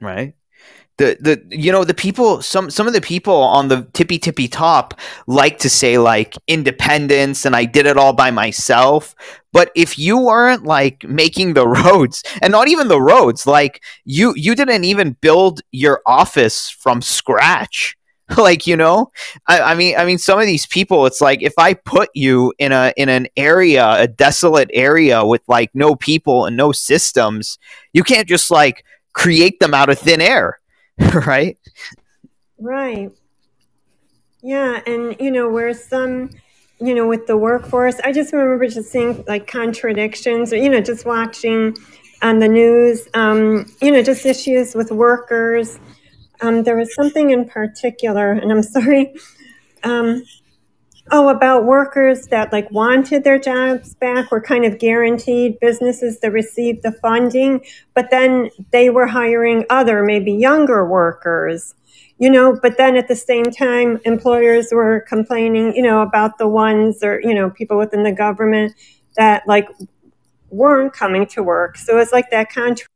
Right 0.00 0.34
the 1.00 1.16
the 1.18 1.56
you 1.56 1.72
know 1.72 1.82
the 1.82 1.94
people 1.94 2.42
some 2.42 2.68
some 2.68 2.86
of 2.86 2.92
the 2.92 3.00
people 3.00 3.34
on 3.34 3.68
the 3.68 3.88
tippy 3.94 4.18
tippy 4.18 4.46
top 4.46 4.92
like 5.26 5.58
to 5.58 5.70
say 5.70 5.96
like 5.96 6.36
independence 6.46 7.46
and 7.46 7.56
I 7.56 7.64
did 7.64 7.86
it 7.86 7.96
all 7.96 8.12
by 8.12 8.30
myself. 8.30 9.14
But 9.50 9.72
if 9.74 9.98
you 9.98 10.18
weren't 10.18 10.64
like 10.64 11.02
making 11.04 11.54
the 11.54 11.66
roads 11.84 12.22
and 12.42 12.52
not 12.52 12.68
even 12.68 12.88
the 12.88 13.00
roads 13.00 13.46
like 13.46 13.82
you 14.04 14.34
you 14.36 14.54
didn't 14.54 14.84
even 14.84 15.16
build 15.22 15.62
your 15.72 16.02
office 16.06 16.68
from 16.68 17.02
scratch. 17.02 17.96
Like 18.36 18.64
you 18.64 18.76
know 18.76 19.10
I, 19.48 19.60
I 19.60 19.74
mean 19.74 19.96
i 19.98 20.04
mean 20.04 20.16
some 20.16 20.38
of 20.38 20.46
these 20.46 20.64
people 20.64 21.04
it's 21.04 21.20
like 21.20 21.42
if 21.42 21.54
i 21.58 21.74
put 21.74 22.10
you 22.14 22.54
in 22.60 22.70
a 22.70 22.92
in 22.96 23.08
an 23.08 23.26
area 23.36 23.84
a 23.98 24.06
desolate 24.06 24.70
area 24.72 25.26
with 25.26 25.42
like 25.48 25.70
no 25.74 25.96
people 25.96 26.46
and 26.46 26.56
no 26.56 26.70
systems 26.70 27.58
you 27.92 28.04
can't 28.04 28.28
just 28.28 28.48
like 28.48 28.84
create 29.14 29.58
them 29.58 29.74
out 29.74 29.90
of 29.90 29.98
thin 29.98 30.20
air 30.20 30.59
right? 31.26 31.58
Right. 32.58 33.10
Yeah, 34.42 34.80
and 34.86 35.16
you 35.20 35.30
know, 35.30 35.50
where 35.50 35.72
some, 35.74 36.30
you 36.80 36.94
know, 36.94 37.06
with 37.06 37.26
the 37.26 37.36
workforce, 37.36 38.00
I 38.00 38.12
just 38.12 38.32
remember 38.32 38.66
just 38.66 38.90
seeing 38.90 39.24
like 39.26 39.46
contradictions, 39.46 40.52
or 40.52 40.56
you 40.56 40.68
know, 40.68 40.80
just 40.80 41.04
watching 41.04 41.76
on 42.22 42.38
the 42.38 42.48
news, 42.48 43.08
um, 43.14 43.66
you 43.80 43.90
know, 43.90 44.02
just 44.02 44.24
issues 44.26 44.74
with 44.74 44.90
workers. 44.90 45.78
Um, 46.42 46.62
there 46.62 46.76
was 46.76 46.94
something 46.94 47.30
in 47.30 47.48
particular, 47.48 48.32
and 48.32 48.50
I'm 48.50 48.62
sorry. 48.62 49.14
Um, 49.82 50.22
Oh, 51.12 51.28
about 51.28 51.64
workers 51.64 52.28
that 52.28 52.52
like 52.52 52.70
wanted 52.70 53.24
their 53.24 53.38
jobs 53.38 53.94
back 53.96 54.30
were 54.30 54.40
kind 54.40 54.64
of 54.64 54.78
guaranteed 54.78 55.58
businesses 55.58 56.20
that 56.20 56.30
received 56.30 56.84
the 56.84 56.92
funding, 56.92 57.64
but 57.94 58.10
then 58.12 58.50
they 58.70 58.90
were 58.90 59.08
hiring 59.08 59.64
other, 59.70 60.04
maybe 60.04 60.32
younger 60.32 60.86
workers, 60.86 61.74
you 62.18 62.30
know, 62.30 62.56
but 62.62 62.76
then 62.76 62.96
at 62.96 63.08
the 63.08 63.16
same 63.16 63.46
time, 63.46 64.00
employers 64.04 64.68
were 64.70 65.00
complaining, 65.08 65.74
you 65.74 65.82
know, 65.82 66.00
about 66.02 66.38
the 66.38 66.46
ones 66.46 67.02
or, 67.02 67.20
you 67.22 67.34
know, 67.34 67.50
people 67.50 67.76
within 67.76 68.04
the 68.04 68.12
government 68.12 68.72
that 69.16 69.42
like 69.48 69.68
weren't 70.50 70.92
coming 70.92 71.26
to 71.26 71.42
work. 71.42 71.76
So 71.76 71.98
it's 71.98 72.12
like 72.12 72.30
that 72.30 72.52
contrast. 72.52 72.88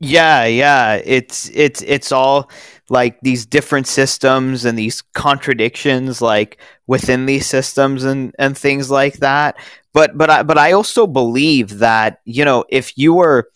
Yeah, 0.00 0.44
yeah. 0.44 1.00
It's 1.04 1.48
it's 1.54 1.80
it's 1.82 2.12
all 2.12 2.50
like 2.90 3.20
these 3.20 3.46
different 3.46 3.86
systems 3.86 4.64
and 4.64 4.78
these 4.78 5.02
contradictions 5.14 6.20
like 6.20 6.58
within 6.86 7.26
these 7.26 7.46
systems 7.46 8.04
and 8.04 8.34
and 8.38 8.56
things 8.56 8.90
like 8.90 9.18
that. 9.18 9.56
But 9.92 10.16
but 10.18 10.30
I, 10.30 10.42
but 10.42 10.58
I 10.58 10.72
also 10.72 11.06
believe 11.06 11.78
that 11.78 12.20
you 12.24 12.44
know 12.44 12.64
if 12.68 12.96
you 12.98 13.14
were 13.14 13.50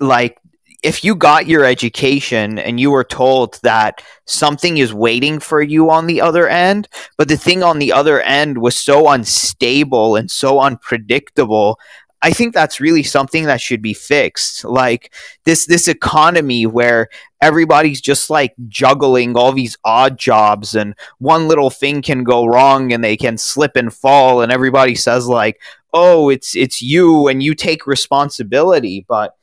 like 0.00 0.38
if 0.84 1.02
you 1.02 1.14
got 1.14 1.46
your 1.46 1.64
education 1.64 2.58
and 2.58 2.78
you 2.78 2.90
were 2.90 3.04
told 3.04 3.58
that 3.62 4.02
something 4.26 4.76
is 4.76 4.92
waiting 4.92 5.40
for 5.40 5.62
you 5.62 5.88
on 5.88 6.06
the 6.06 6.20
other 6.20 6.46
end, 6.46 6.88
but 7.16 7.26
the 7.26 7.38
thing 7.38 7.62
on 7.62 7.78
the 7.78 7.90
other 7.90 8.20
end 8.20 8.58
was 8.58 8.76
so 8.76 9.08
unstable 9.08 10.14
and 10.14 10.30
so 10.30 10.60
unpredictable 10.60 11.78
I 12.24 12.30
think 12.30 12.54
that's 12.54 12.80
really 12.80 13.02
something 13.02 13.44
that 13.44 13.60
should 13.60 13.82
be 13.82 13.92
fixed. 13.92 14.64
Like 14.64 15.12
this 15.44 15.66
this 15.66 15.88
economy 15.88 16.64
where 16.64 17.10
everybody's 17.42 18.00
just 18.00 18.30
like 18.30 18.54
juggling 18.66 19.36
all 19.36 19.52
these 19.52 19.76
odd 19.84 20.18
jobs 20.18 20.74
and 20.74 20.94
one 21.18 21.48
little 21.48 21.68
thing 21.68 22.00
can 22.00 22.24
go 22.24 22.46
wrong 22.46 22.94
and 22.94 23.04
they 23.04 23.18
can 23.18 23.36
slip 23.36 23.76
and 23.76 23.92
fall 23.92 24.40
and 24.40 24.50
everybody 24.50 24.94
says 24.94 25.26
like, 25.26 25.60
"Oh, 25.92 26.30
it's 26.30 26.56
it's 26.56 26.80
you 26.80 27.28
and 27.28 27.42
you 27.42 27.54
take 27.54 27.86
responsibility." 27.86 29.04
But 29.06 29.36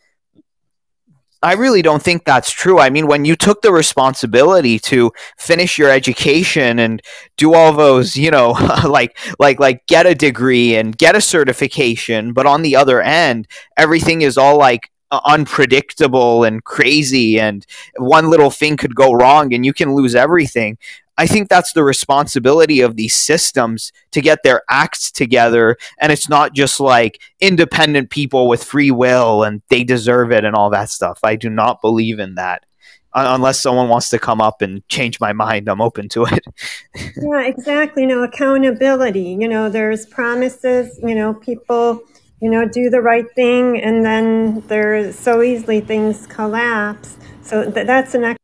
I 1.43 1.53
really 1.53 1.81
don't 1.81 2.03
think 2.03 2.23
that's 2.23 2.51
true. 2.51 2.79
I 2.79 2.91
mean, 2.91 3.07
when 3.07 3.25
you 3.25 3.35
took 3.35 3.61
the 3.61 3.71
responsibility 3.71 4.77
to 4.79 5.11
finish 5.37 5.77
your 5.77 5.89
education 5.89 6.77
and 6.77 7.01
do 7.35 7.55
all 7.55 7.73
those, 7.73 8.15
you 8.15 8.29
know, 8.29 8.51
like 8.87 9.17
like 9.39 9.59
like 9.59 9.87
get 9.87 10.05
a 10.05 10.13
degree 10.13 10.75
and 10.75 10.95
get 10.97 11.15
a 11.15 11.21
certification, 11.21 12.33
but 12.33 12.45
on 12.45 12.61
the 12.61 12.75
other 12.75 13.01
end, 13.01 13.47
everything 13.77 14.21
is 14.21 14.37
all 14.37 14.57
like 14.57 14.91
unpredictable 15.25 16.43
and 16.43 16.63
crazy 16.63 17.39
and 17.39 17.65
one 17.97 18.29
little 18.29 18.49
thing 18.49 18.77
could 18.77 18.95
go 18.95 19.11
wrong 19.11 19.53
and 19.53 19.65
you 19.65 19.73
can 19.73 19.93
lose 19.93 20.15
everything. 20.15 20.77
I 21.21 21.27
think 21.27 21.49
that's 21.49 21.73
the 21.73 21.83
responsibility 21.83 22.81
of 22.81 22.95
these 22.95 23.13
systems 23.13 23.91
to 24.09 24.21
get 24.21 24.41
their 24.41 24.63
acts 24.71 25.11
together. 25.11 25.77
And 25.99 26.11
it's 26.11 26.27
not 26.27 26.55
just 26.55 26.79
like 26.79 27.21
independent 27.39 28.09
people 28.09 28.47
with 28.47 28.63
free 28.63 28.89
will 28.89 29.43
and 29.43 29.61
they 29.69 29.83
deserve 29.83 30.31
it 30.31 30.43
and 30.43 30.55
all 30.55 30.71
that 30.71 30.89
stuff. 30.89 31.19
I 31.23 31.35
do 31.35 31.47
not 31.47 31.79
believe 31.79 32.17
in 32.17 32.33
that. 32.35 32.65
unless 33.13 33.61
someone 33.61 33.87
wants 33.87 34.09
to 34.09 34.17
come 34.17 34.41
up 34.41 34.63
and 34.63 34.87
change 34.87 35.19
my 35.19 35.31
mind, 35.31 35.67
I'm 35.67 35.79
open 35.79 36.09
to 36.09 36.25
it. 36.25 36.43
yeah, 37.17 37.43
exactly. 37.43 38.01
You 38.01 38.07
know, 38.07 38.23
accountability. 38.23 39.37
You 39.39 39.47
know, 39.47 39.69
there's 39.69 40.07
promises, 40.07 40.99
you 41.03 41.13
know, 41.13 41.35
people 41.35 42.01
you 42.41 42.49
know, 42.49 42.67
do 42.67 42.89
the 42.89 43.01
right 43.01 43.27
thing, 43.35 43.79
and 43.79 44.03
then 44.03 44.61
there's 44.61 45.15
so 45.19 45.43
easily 45.43 45.79
things 45.79 46.25
collapse. 46.25 47.15
So 47.43 47.69
th- 47.69 47.85
that's 47.85 48.15
an 48.15 48.35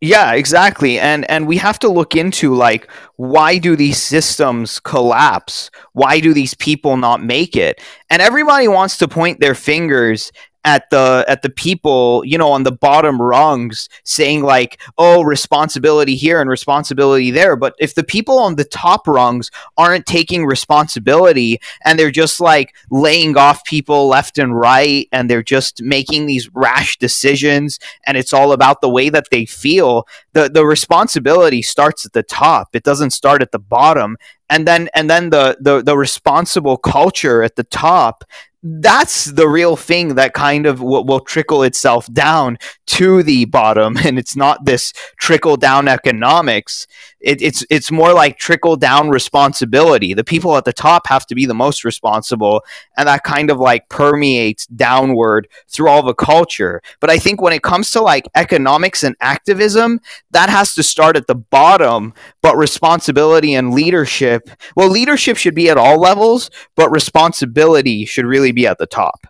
yeah, 0.00 0.34
exactly. 0.34 0.98
And 1.00 1.28
and 1.28 1.48
we 1.48 1.56
have 1.56 1.78
to 1.80 1.88
look 1.88 2.14
into 2.14 2.54
like 2.54 2.88
why 3.16 3.58
do 3.58 3.74
these 3.74 4.00
systems 4.00 4.78
collapse? 4.78 5.70
Why 5.92 6.20
do 6.20 6.32
these 6.32 6.54
people 6.54 6.96
not 6.96 7.22
make 7.22 7.56
it? 7.56 7.80
And 8.08 8.22
everybody 8.22 8.68
wants 8.68 8.96
to 8.98 9.08
point 9.08 9.40
their 9.40 9.56
fingers 9.56 10.30
at 10.64 10.90
the 10.90 11.24
at 11.28 11.42
the 11.42 11.50
people 11.50 12.22
you 12.24 12.36
know 12.36 12.50
on 12.50 12.64
the 12.64 12.72
bottom 12.72 13.22
rungs 13.22 13.88
saying 14.04 14.42
like 14.42 14.80
oh 14.98 15.22
responsibility 15.22 16.16
here 16.16 16.40
and 16.40 16.50
responsibility 16.50 17.30
there. 17.30 17.56
But 17.56 17.74
if 17.78 17.94
the 17.94 18.04
people 18.04 18.38
on 18.38 18.56
the 18.56 18.64
top 18.64 19.06
rungs 19.06 19.50
aren't 19.76 20.06
taking 20.06 20.44
responsibility 20.46 21.60
and 21.84 21.98
they're 21.98 22.10
just 22.10 22.40
like 22.40 22.74
laying 22.90 23.36
off 23.36 23.64
people 23.64 24.08
left 24.08 24.38
and 24.38 24.58
right 24.58 25.08
and 25.12 25.30
they're 25.30 25.42
just 25.42 25.82
making 25.82 26.26
these 26.26 26.52
rash 26.54 26.98
decisions 26.98 27.78
and 28.06 28.16
it's 28.16 28.32
all 28.32 28.52
about 28.52 28.80
the 28.80 28.90
way 28.90 29.08
that 29.08 29.28
they 29.30 29.44
feel 29.44 30.06
the 30.32 30.48
the 30.48 30.66
responsibility 30.66 31.62
starts 31.62 32.04
at 32.04 32.12
the 32.12 32.22
top. 32.22 32.74
It 32.74 32.82
doesn't 32.82 33.10
start 33.10 33.42
at 33.42 33.52
the 33.52 33.58
bottom. 33.58 34.16
And 34.50 34.66
then 34.66 34.88
and 34.94 35.10
then 35.10 35.30
the 35.30 35.58
the, 35.60 35.82
the 35.82 35.96
responsible 35.96 36.76
culture 36.76 37.42
at 37.42 37.56
the 37.56 37.64
top 37.64 38.24
that's 38.62 39.26
the 39.26 39.48
real 39.48 39.76
thing 39.76 40.16
that 40.16 40.34
kind 40.34 40.66
of 40.66 40.80
will, 40.80 41.04
will, 41.04 41.20
trickle 41.20 41.62
itself 41.62 42.12
down 42.12 42.58
to 42.86 43.22
the 43.22 43.44
bottom. 43.44 43.96
And 44.08 44.18
it's 44.18 44.36
not 44.36 44.64
this 44.64 44.94
trickle 45.20 45.58
down 45.58 45.86
economics. 45.86 46.86
It, 47.20 47.42
it's 47.42 47.64
it's 47.68 47.90
more 47.90 48.14
like 48.14 48.38
trickle 48.38 48.76
down 48.76 49.10
responsibility. 49.10 50.14
The 50.14 50.24
people 50.24 50.56
at 50.56 50.64
the 50.64 50.72
top 50.72 51.06
have 51.08 51.26
to 51.26 51.34
be 51.34 51.44
the 51.44 51.54
most 51.54 51.84
responsible. 51.84 52.62
And 52.96 53.06
that 53.06 53.22
kind 53.24 53.50
of 53.50 53.58
like 53.58 53.88
permeates 53.90 54.66
downward 54.66 55.48
through 55.68 55.88
all 55.88 56.02
the 56.02 56.14
culture. 56.14 56.80
But 57.00 57.10
i 57.10 57.18
think 57.18 57.42
when 57.42 57.52
it 57.52 57.62
comes 57.62 57.90
to 57.90 58.00
like 58.00 58.28
economics 58.34 59.04
and 59.04 59.14
activism 59.20 60.00
that 60.30 60.48
has 60.48 60.74
to 60.74 60.82
start 60.82 61.16
at 61.16 61.26
the 61.26 61.34
bottom 61.34 62.14
but 62.42 62.56
responsibility 62.56 63.54
and 63.54 63.72
leadership 63.72 64.50
well 64.76 64.88
leadership 64.88 65.36
should 65.36 65.54
be 65.54 65.68
at 65.68 65.76
all 65.76 65.98
levels 65.98 66.50
but 66.76 66.90
responsibility 66.90 68.04
should 68.04 68.24
really 68.24 68.52
be 68.52 68.66
at 68.66 68.78
the 68.78 68.86
top. 68.86 69.26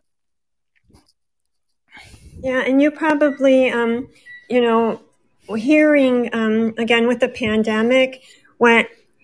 Yeah, 2.40 2.60
and 2.60 2.80
you 2.80 2.90
probably, 2.90 3.70
um, 3.70 4.08
you 4.48 4.60
know, 4.60 5.00
hearing 5.56 6.30
um, 6.32 6.74
again 6.78 7.08
with 7.08 7.20
the 7.20 7.28
pandemic, 7.28 8.22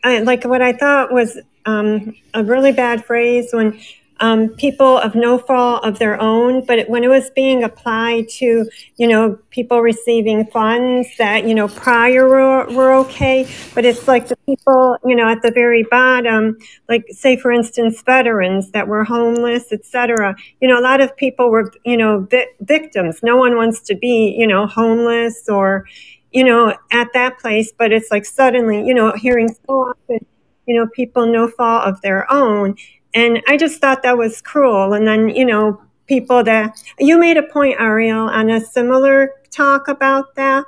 I, 0.05 0.19
like 0.21 0.45
what 0.45 0.63
I 0.63 0.73
thought 0.73 1.13
was 1.13 1.39
um, 1.65 2.15
a 2.35 2.43
really 2.43 2.73
bad 2.73 3.05
phrase 3.05 3.49
when 3.53 3.81
um, 4.21 4.51
people 4.51 4.99
of 4.99 5.15
no 5.15 5.39
fault 5.39 5.85
of 5.85 5.99
their 5.99 6.21
own, 6.21 6.65
but 6.65 6.89
when 6.89 7.03
it 7.03 7.09
was 7.09 7.31
being 7.31 7.65
applied 7.65 8.29
to, 8.29 8.69
you 8.97 9.09
know, 9.09 9.39
people 9.51 9.81
receiving 9.81 10.47
funds 10.47 11.09
that, 11.19 11.47
you 11.47 11.55
know, 11.55 11.67
prior 11.69 12.29
were, 12.29 12.73
were 12.73 12.93
okay, 12.93 13.49
but 13.75 13.85
it's 13.85 14.07
like 14.07 14.29
the 14.29 14.37
people, 14.47 14.97
you 15.05 15.17
know, 15.17 15.29
at 15.29 15.43
the 15.43 15.51
very 15.51 15.83
bottom, 15.91 16.57
like 16.89 17.05
say 17.11 17.37
for 17.37 17.51
instance, 17.51 18.03
veterans 18.03 18.71
that 18.71 18.87
were 18.87 19.03
homeless, 19.05 19.73
etc. 19.73 20.37
You 20.61 20.69
know, 20.69 20.79
a 20.79 20.83
lot 20.83 21.01
of 21.01 21.17
people 21.17 21.51
were, 21.51 21.73
you 21.85 21.97
know, 21.97 22.27
vi- 22.31 22.47
victims. 22.61 23.21
No 23.23 23.37
one 23.37 23.57
wants 23.57 23.81
to 23.81 23.97
be, 23.97 24.35
you 24.39 24.47
know, 24.47 24.67
homeless 24.67 25.49
or, 25.49 25.87
you 26.31 26.45
know, 26.45 26.77
at 26.93 27.09
that 27.15 27.39
place, 27.41 27.73
but 27.77 27.93
it's 27.93 28.11
like 28.13 28.25
suddenly, 28.25 28.87
you 28.87 28.95
know, 28.95 29.13
hearing 29.13 29.49
so 29.49 29.73
often, 29.73 30.25
you 30.67 30.77
know, 30.77 30.87
people 30.95 31.27
no 31.27 31.49
fault 31.49 31.85
of 31.85 32.01
their 32.01 32.31
own 32.31 32.77
and 33.15 33.43
I 33.47 33.57
just 33.57 33.81
thought 33.81 34.03
that 34.03 34.19
was 34.19 34.41
cruel. 34.43 34.93
And 34.93 35.07
then, 35.07 35.29
you 35.29 35.45
know, 35.45 35.81
people 36.07 36.43
that 36.45 36.79
you 36.99 37.19
made 37.19 37.37
a 37.37 37.43
point, 37.43 37.81
Ariel, 37.81 38.29
on 38.29 38.51
a 38.51 38.61
similar 38.61 39.31
talk 39.51 39.89
about 39.89 40.35
that, 40.35 40.65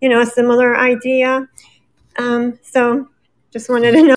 you 0.00 0.08
know, 0.08 0.20
a 0.20 0.26
similar 0.26 0.76
idea. 0.76 1.48
Um, 2.18 2.58
so 2.62 3.08
just 3.52 3.68
wanted 3.68 3.92
to 3.92 4.02
know. 4.02 4.16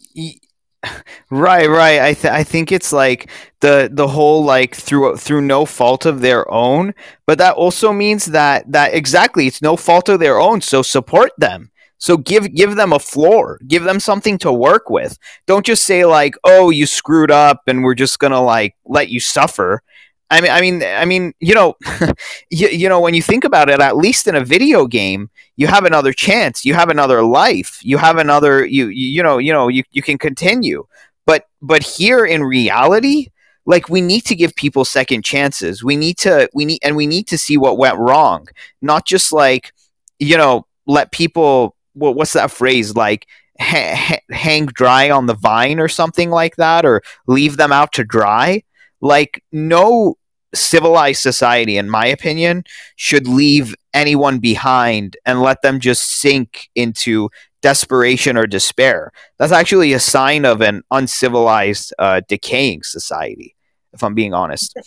Right, 1.29 1.67
right. 1.69 2.01
I 2.01 2.13
th- 2.13 2.33
I 2.33 2.43
think 2.43 2.71
it's 2.71 2.91
like 2.91 3.29
the 3.61 3.89
the 3.91 4.07
whole 4.07 4.43
like 4.43 4.75
through 4.75 5.15
through 5.17 5.41
no 5.41 5.65
fault 5.65 6.05
of 6.05 6.21
their 6.21 6.49
own, 6.51 6.93
but 7.25 7.37
that 7.37 7.55
also 7.55 7.93
means 7.93 8.25
that 8.25 8.69
that 8.71 8.93
exactly 8.93 9.47
it's 9.47 9.61
no 9.61 9.77
fault 9.77 10.09
of 10.09 10.19
their 10.19 10.39
own. 10.39 10.61
So 10.61 10.81
support 10.81 11.31
them. 11.37 11.71
So 12.03 12.17
give 12.17 12.53
give 12.53 12.75
them 12.75 12.91
a 12.91 12.99
floor, 12.99 13.61
give 13.65 13.85
them 13.85 13.97
something 13.97 14.37
to 14.39 14.51
work 14.51 14.89
with. 14.89 15.17
Don't 15.47 15.65
just 15.65 15.83
say 15.83 16.03
like, 16.03 16.35
"Oh, 16.43 16.69
you 16.69 16.85
screwed 16.85 17.31
up 17.31 17.61
and 17.65 17.81
we're 17.81 17.95
just 17.95 18.19
going 18.19 18.33
to 18.33 18.41
like 18.41 18.75
let 18.83 19.07
you 19.07 19.21
suffer." 19.21 19.81
I 20.29 20.41
mean 20.41 20.51
I 20.51 20.59
mean 20.59 20.83
I 20.83 21.05
mean, 21.05 21.33
you 21.39 21.55
know, 21.55 21.75
you, 22.49 22.67
you 22.67 22.89
know 22.89 22.99
when 22.99 23.13
you 23.13 23.21
think 23.21 23.45
about 23.45 23.69
it, 23.69 23.79
at 23.79 23.95
least 23.95 24.27
in 24.27 24.35
a 24.35 24.43
video 24.43 24.85
game, 24.85 25.29
you 25.55 25.67
have 25.67 25.85
another 25.85 26.11
chance, 26.11 26.65
you 26.65 26.73
have 26.73 26.89
another 26.89 27.23
life, 27.23 27.79
you 27.81 27.97
have 27.97 28.17
another 28.17 28.65
you 28.65 28.87
you, 28.87 29.07
you 29.07 29.23
know, 29.23 29.37
you 29.37 29.53
know, 29.53 29.69
you 29.69 29.83
you 29.91 30.01
can 30.01 30.17
continue. 30.17 30.85
But 31.25 31.45
but 31.61 31.83
here 31.83 32.25
in 32.25 32.43
reality, 32.43 33.27
like 33.65 33.87
we 33.87 34.01
need 34.01 34.25
to 34.25 34.35
give 34.35 34.53
people 34.55 34.83
second 34.83 35.23
chances. 35.23 35.85
We 35.85 35.95
need 35.95 36.17
to 36.17 36.49
we 36.53 36.65
need 36.65 36.79
and 36.83 36.97
we 36.97 37.07
need 37.07 37.27
to 37.29 37.37
see 37.37 37.55
what 37.55 37.77
went 37.77 37.97
wrong, 37.97 38.49
not 38.81 39.05
just 39.05 39.31
like, 39.31 39.71
you 40.19 40.35
know, 40.35 40.67
let 40.85 41.13
people 41.13 41.72
what, 41.93 42.15
what's 42.15 42.33
that 42.33 42.51
phrase 42.51 42.95
like 42.95 43.27
ha- 43.59 43.95
ha- 43.95 44.35
hang 44.35 44.65
dry 44.67 45.09
on 45.09 45.25
the 45.25 45.35
vine 45.35 45.79
or 45.79 45.87
something 45.87 46.29
like 46.29 46.55
that 46.57 46.85
or 46.85 47.01
leave 47.27 47.57
them 47.57 47.71
out 47.71 47.93
to 47.93 48.03
dry? 48.03 48.63
Like 49.01 49.43
no 49.51 50.17
civilized 50.53 51.21
society 51.21 51.77
in 51.77 51.89
my 51.89 52.05
opinion 52.05 52.63
should 52.95 53.27
leave 53.27 53.75
anyone 53.93 54.39
behind 54.39 55.17
and 55.25 55.41
let 55.41 55.61
them 55.63 55.79
just 55.79 56.19
sink 56.19 56.69
into 56.75 57.29
desperation 57.61 58.37
or 58.37 58.45
despair. 58.45 59.11
That's 59.39 59.51
actually 59.51 59.93
a 59.93 59.99
sign 59.99 60.45
of 60.45 60.61
an 60.61 60.83
uncivilized 60.91 61.93
uh, 61.97 62.21
decaying 62.27 62.83
society 62.83 63.55
if 63.93 64.03
i'm 64.03 64.13
being 64.13 64.33
honest. 64.33 64.77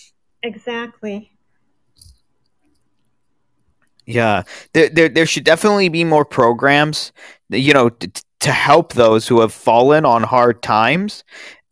Exactly 0.42 1.30
yeah, 4.06 4.44
there, 4.72 4.88
there, 4.88 5.08
there 5.08 5.26
should 5.26 5.44
definitely 5.44 5.88
be 5.88 6.04
more 6.04 6.24
programs, 6.24 7.12
you 7.50 7.74
know, 7.74 7.88
t- 7.88 8.10
to 8.40 8.52
help 8.52 8.92
those 8.92 9.26
who 9.26 9.40
have 9.40 9.52
fallen 9.52 10.04
on 10.04 10.22
hard 10.22 10.62
times, 10.62 11.24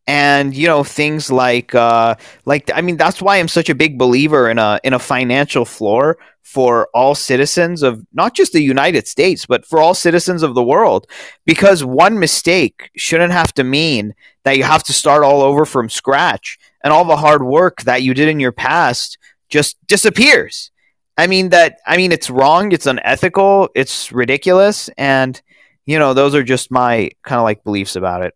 and 0.07 0.55
you 0.55 0.67
know 0.67 0.83
things 0.83 1.31
like, 1.31 1.75
uh, 1.75 2.17
like 2.45 2.71
I 2.75 2.81
mean, 2.81 2.97
that's 2.97 3.23
why 3.23 3.39
I'm 3.39 3.49
such 3.49 3.71
a 3.71 3.75
big 3.75 3.99
believer 3.99 4.51
in 4.51 4.59
a 4.59 4.81
in 4.83 4.93
a 4.93 4.99
financial 4.99 5.65
floor 5.65 6.19
for 6.43 6.89
all 6.93 7.15
citizens 7.15 7.83
of 7.83 8.05
not 8.13 8.35
just 8.35 8.53
the 8.53 8.63
United 8.63 9.07
States, 9.07 9.47
but 9.47 9.65
for 9.65 9.81
all 9.81 9.95
citizens 9.95 10.43
of 10.43 10.55
the 10.55 10.63
world, 10.63 11.07
because 11.47 11.85
one 11.85 12.19
mistake 12.19 12.91
shouldn't 12.97 13.33
have 13.33 13.55
to 13.55 13.65
mean 13.65 14.15
that 14.43 14.57
you 14.57 14.65
have 14.65 14.83
to 14.85 14.93
start 14.93 15.23
all 15.23 15.41
over 15.41 15.65
from 15.65 15.89
scratch, 15.89 16.59
and 16.83 16.93
all 16.93 17.05
the 17.05 17.17
hard 17.17 17.45
work 17.45 17.83
that 17.83 18.03
you 18.03 18.13
did 18.13 18.29
in 18.29 18.41
your 18.41 18.53
past 18.53 19.19
just 19.49 19.77
disappears 19.87 20.73
I 21.17 21.27
mean 21.27 21.51
that 21.51 21.79
I 21.87 21.97
mean 21.97 22.13
it's 22.13 22.31
wrong, 22.31 22.73
it's 22.73 22.87
unethical, 22.87 23.69
it's 23.75 24.13
ridiculous 24.13 24.89
and 24.99 25.41
you 25.87 25.99
know, 25.99 26.15
those 26.15 26.35
are 26.35 26.43
just 26.43 26.71
my 26.71 27.11
kind 27.23 27.39
of 27.39 27.45
like 27.45 27.63
beliefs 27.63 27.95
about 27.95 28.23
it. 28.23 28.35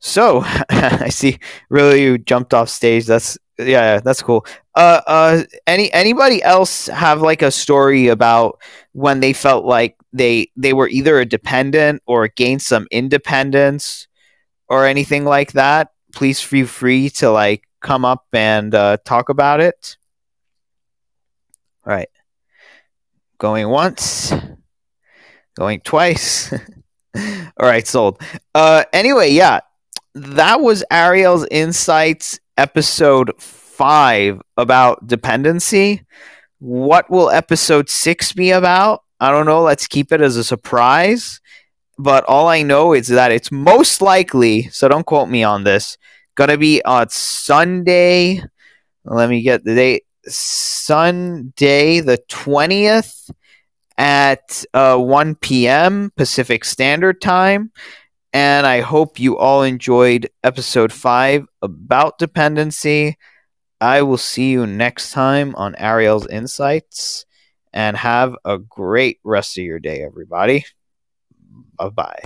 So, 0.00 0.42
I 0.70 1.08
see 1.10 1.38
really 1.68 2.02
you 2.02 2.18
jumped 2.18 2.54
off 2.54 2.68
stage. 2.68 3.06
That's 3.06 3.38
yeah, 3.58 4.00
that's 4.00 4.22
cool. 4.22 4.46
Uh 4.74 5.00
uh 5.06 5.42
any 5.66 5.92
anybody 5.92 6.42
else 6.42 6.86
have 6.86 7.20
like 7.20 7.42
a 7.42 7.50
story 7.50 8.08
about 8.08 8.60
when 8.92 9.20
they 9.20 9.32
felt 9.32 9.64
like 9.64 9.96
they 10.12 10.50
they 10.56 10.72
were 10.72 10.88
either 10.88 11.20
a 11.20 11.26
dependent 11.26 12.02
or 12.06 12.28
gained 12.28 12.62
some 12.62 12.86
independence 12.90 14.08
or 14.68 14.86
anything 14.86 15.24
like 15.24 15.52
that? 15.52 15.92
Please 16.14 16.40
feel 16.40 16.66
free 16.66 17.10
to 17.10 17.30
like 17.30 17.64
come 17.80 18.04
up 18.04 18.26
and 18.32 18.74
uh, 18.74 18.96
talk 19.04 19.28
about 19.28 19.60
it. 19.60 19.96
Right. 21.90 22.08
Going 23.38 23.68
once. 23.68 24.32
Going 25.56 25.80
twice. 25.80 26.52
All 27.16 27.66
right, 27.66 27.84
sold. 27.84 28.22
Uh 28.54 28.84
anyway, 28.92 29.32
yeah. 29.32 29.58
That 30.14 30.60
was 30.60 30.84
Ariel's 30.92 31.48
Insights 31.50 32.38
episode 32.56 33.32
5 33.40 34.40
about 34.56 35.04
dependency. 35.08 36.06
What 36.60 37.10
will 37.10 37.28
episode 37.28 37.88
6 37.88 38.34
be 38.34 38.52
about? 38.52 39.02
I 39.18 39.32
don't 39.32 39.46
know. 39.46 39.62
Let's 39.62 39.88
keep 39.88 40.12
it 40.12 40.20
as 40.20 40.36
a 40.36 40.44
surprise. 40.44 41.40
But 41.98 42.22
all 42.26 42.46
I 42.46 42.62
know 42.62 42.92
is 42.92 43.08
that 43.08 43.32
it's 43.32 43.50
most 43.50 44.00
likely, 44.00 44.68
so 44.68 44.86
don't 44.86 45.04
quote 45.04 45.28
me 45.28 45.42
on 45.42 45.64
this, 45.64 45.98
going 46.36 46.50
to 46.50 46.56
be 46.56 46.84
on 46.84 47.08
Sunday. 47.08 48.44
Let 49.04 49.28
me 49.28 49.42
get 49.42 49.64
the 49.64 49.74
date. 49.74 50.04
Sunday, 50.26 52.00
the 52.00 52.18
20th 52.28 53.30
at 53.96 54.64
uh, 54.72 54.96
1 54.96 55.34
p.m. 55.36 56.12
Pacific 56.16 56.64
Standard 56.64 57.20
Time. 57.20 57.70
And 58.32 58.66
I 58.66 58.80
hope 58.80 59.18
you 59.18 59.36
all 59.36 59.62
enjoyed 59.62 60.30
episode 60.44 60.92
5 60.92 61.46
about 61.62 62.18
dependency. 62.18 63.18
I 63.80 64.02
will 64.02 64.18
see 64.18 64.50
you 64.50 64.66
next 64.66 65.10
time 65.10 65.54
on 65.56 65.74
Ariel's 65.76 66.26
Insights. 66.26 67.26
And 67.72 67.96
have 67.96 68.34
a 68.44 68.58
great 68.58 69.20
rest 69.22 69.56
of 69.56 69.64
your 69.64 69.78
day, 69.78 70.02
everybody. 70.02 70.64
Bye 71.78 71.90
bye. 71.90 72.24